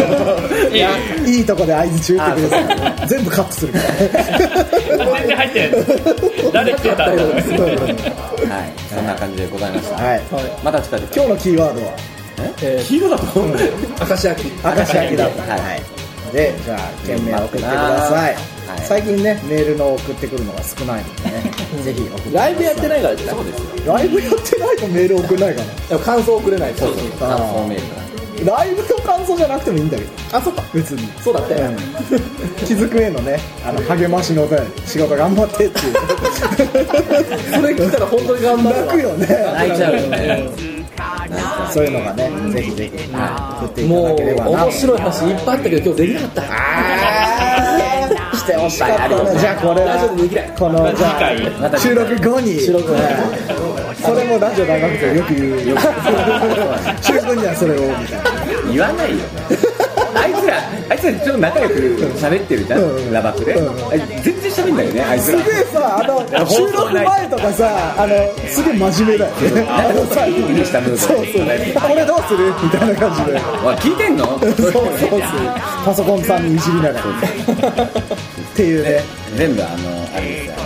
[0.76, 0.90] いや。
[1.24, 3.84] いいとこで合図中ってくれた全部カットするから。
[3.88, 5.70] 全然入ってない。
[6.52, 7.16] 誰来てたはい。
[8.94, 10.22] そんな感じでございました、はい。
[10.62, 11.96] また近々今日のキーワードは？
[12.60, 12.84] え？
[12.86, 14.46] 黄色だと思うんだよー明石焼き。
[14.64, 15.42] 明石焼きだった。
[15.42, 15.82] はい。
[16.34, 17.68] でじゃあ件名送ってくだ
[18.08, 18.80] さい、はい。
[18.82, 21.52] 最近ねメールの送ってくるのが少ないのでね
[21.82, 23.36] ぜひライブやってないからじゃない？
[23.36, 23.92] そうですよ。
[23.94, 25.72] ライブやってないとメール送んないかな。
[25.88, 27.78] でも感想送れないそう感想メー。
[28.40, 30.10] ルライブの感想じゃなくてもいいんだけど。
[30.32, 30.62] あそっか。
[30.74, 31.08] 別に。
[31.22, 31.54] そうだって、
[32.66, 33.38] 気づくへのね。
[33.64, 35.94] あの励ましのね仕事頑張ってっていう。
[37.54, 39.26] それ聞いたら本当に頑張るわ泣くよね。
[39.54, 40.48] 泣いちゃうよね。
[41.72, 42.98] そういうのがねぜひぜひ。
[42.98, 44.50] 振っていたもうだければな。
[44.64, 46.42] 面白い話いっぱいあったけど今日できなかった
[48.44, 50.52] してほしかったねじゃあこれラジオでできない。
[50.58, 52.60] このじゃ収録後に。
[52.60, 52.94] 収録後
[54.04, 55.68] それもラジオ大学生よく言う。
[55.70, 55.76] よ
[57.00, 58.72] 収録後にはそれをみたいな。
[58.72, 59.24] 言わないよ。
[60.14, 60.54] あいつら
[60.90, 63.90] あいつらちょっと仲良く喋ってるじゃん、うんラバックで、うんあ
[64.22, 65.38] 全然喋んないよねあいつら。
[65.40, 68.14] すげえさあの収録前とかさあの
[68.48, 69.66] すげえ真面目だよね。
[69.68, 71.26] あのさピリピリしたムードそうそう。
[71.26, 72.52] これどうする？
[72.62, 73.38] みたいな感じで。
[73.80, 74.24] 聞いてんの？
[74.38, 75.20] そうそうそう。
[75.84, 77.04] パソコンさんにいじりながら
[78.54, 79.02] っていうね。
[79.34, 79.72] 全部あの
[80.16, 80.54] あれですよ。
[80.54, 80.63] ス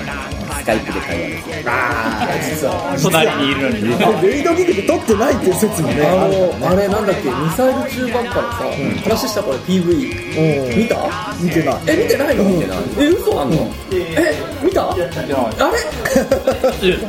[0.68, 6.04] カイプで会話ですよああ実は隣にいるのにレイドギグで撮ってないっていう説もね。
[6.04, 6.28] あ
[6.60, 8.68] のあれなんだっけミサイル中ばっかのさ、
[9.08, 10.84] 話したこれ PV うん。
[10.84, 11.08] 見た？
[11.40, 11.80] 見てない。
[11.88, 12.44] え見てないの？
[12.44, 12.78] 見てない？
[13.00, 14.92] え嘘あんの、え見た？
[14.92, 15.08] あれ？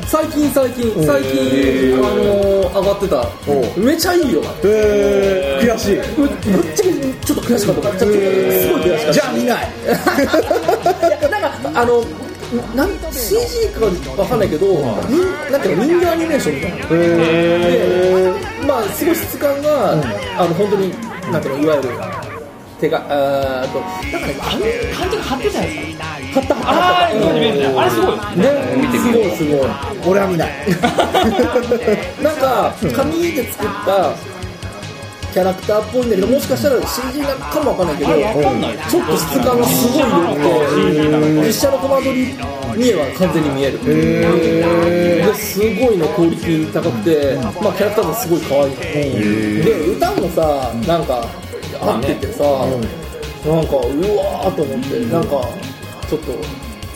[0.07, 3.28] 最近最近最近、あの上がってた。
[3.76, 5.68] めちゃいいよえー。
[5.68, 5.95] 悔しい。
[6.16, 6.38] ぶぶっ
[6.74, 6.93] ちゃけ
[7.28, 7.99] ちょっと悔しかった。
[7.99, 9.14] すごい悔しかった。
[9.14, 9.68] じゃあ見ない。
[9.84, 12.01] いやなんかあの
[12.75, 13.85] なん CG か
[14.21, 14.81] わかんないけど、人
[15.51, 16.87] なんていうの人形アニメーションみたいな。
[16.87, 18.33] で
[18.67, 20.91] まあすごい質感が、あの本当に
[21.31, 21.89] なんていうのいわゆる
[22.79, 24.33] 手があとなんかね
[24.97, 25.99] 監督貼ってたやつ
[26.33, 27.07] 貼った貼った。
[27.07, 28.17] あれすごい。
[28.37, 28.43] ね
[28.97, 29.67] すごいすごい。
[30.07, 30.49] 俺は見ない。
[32.23, 34.13] なんか紙で作った
[35.34, 38.09] キャラクターっぽいんだけどもしかしたら CG なのかもわかんないけど
[38.89, 40.41] ちょっと質感がすごい良く
[41.41, 42.34] て実写のコマ撮り
[42.75, 43.80] 見えは完全に見える。
[43.84, 48.73] ですごいねクオリティ高くて、まあ、キャラクターもすごい可愛い。
[48.73, 51.25] ので歌もさなんか
[51.82, 53.80] 合っててさ、なんかう
[54.17, 55.30] わーと思ってなんか
[56.09, 56.32] ちょっと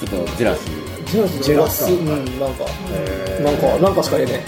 [0.05, 0.84] ちょっとジェラシー。
[1.13, 2.65] ジェラスうんなんか
[3.43, 4.43] なんかなんかしか言えね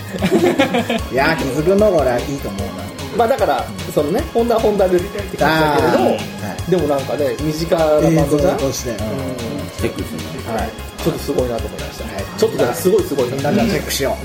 [1.11, 1.13] え。
[1.13, 2.84] いやー気づくのが俺はいいと思うな
[3.17, 3.63] まあだから
[3.93, 8.53] そのねホンダはホンダでって感じだけれど、でもなんかね身近なバン映ドじゃん。
[8.53, 10.71] うんチェックするのはい、
[11.03, 14.15] ちょっとすごいなと思いました、ちょっとねすごいすごいなみんなじゃあチェックしよ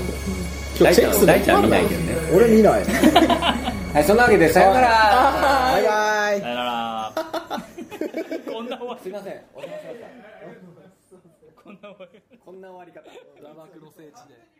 [0.79, 2.13] 今大ちゃ日チェックするん大ちゃん見ないけどね。
[2.31, 2.83] う俺見ない。
[3.93, 4.87] はいそんなわけでさよなら。
[4.89, 6.41] バイバイ。
[6.41, 7.13] さよなら。
[8.51, 9.41] こんな終わすいません。
[9.53, 11.61] お邪魔しました。
[11.61, 12.21] こんな終わり。
[12.45, 13.01] こんな終わり方。
[13.43, 14.50] ラバクの聖地で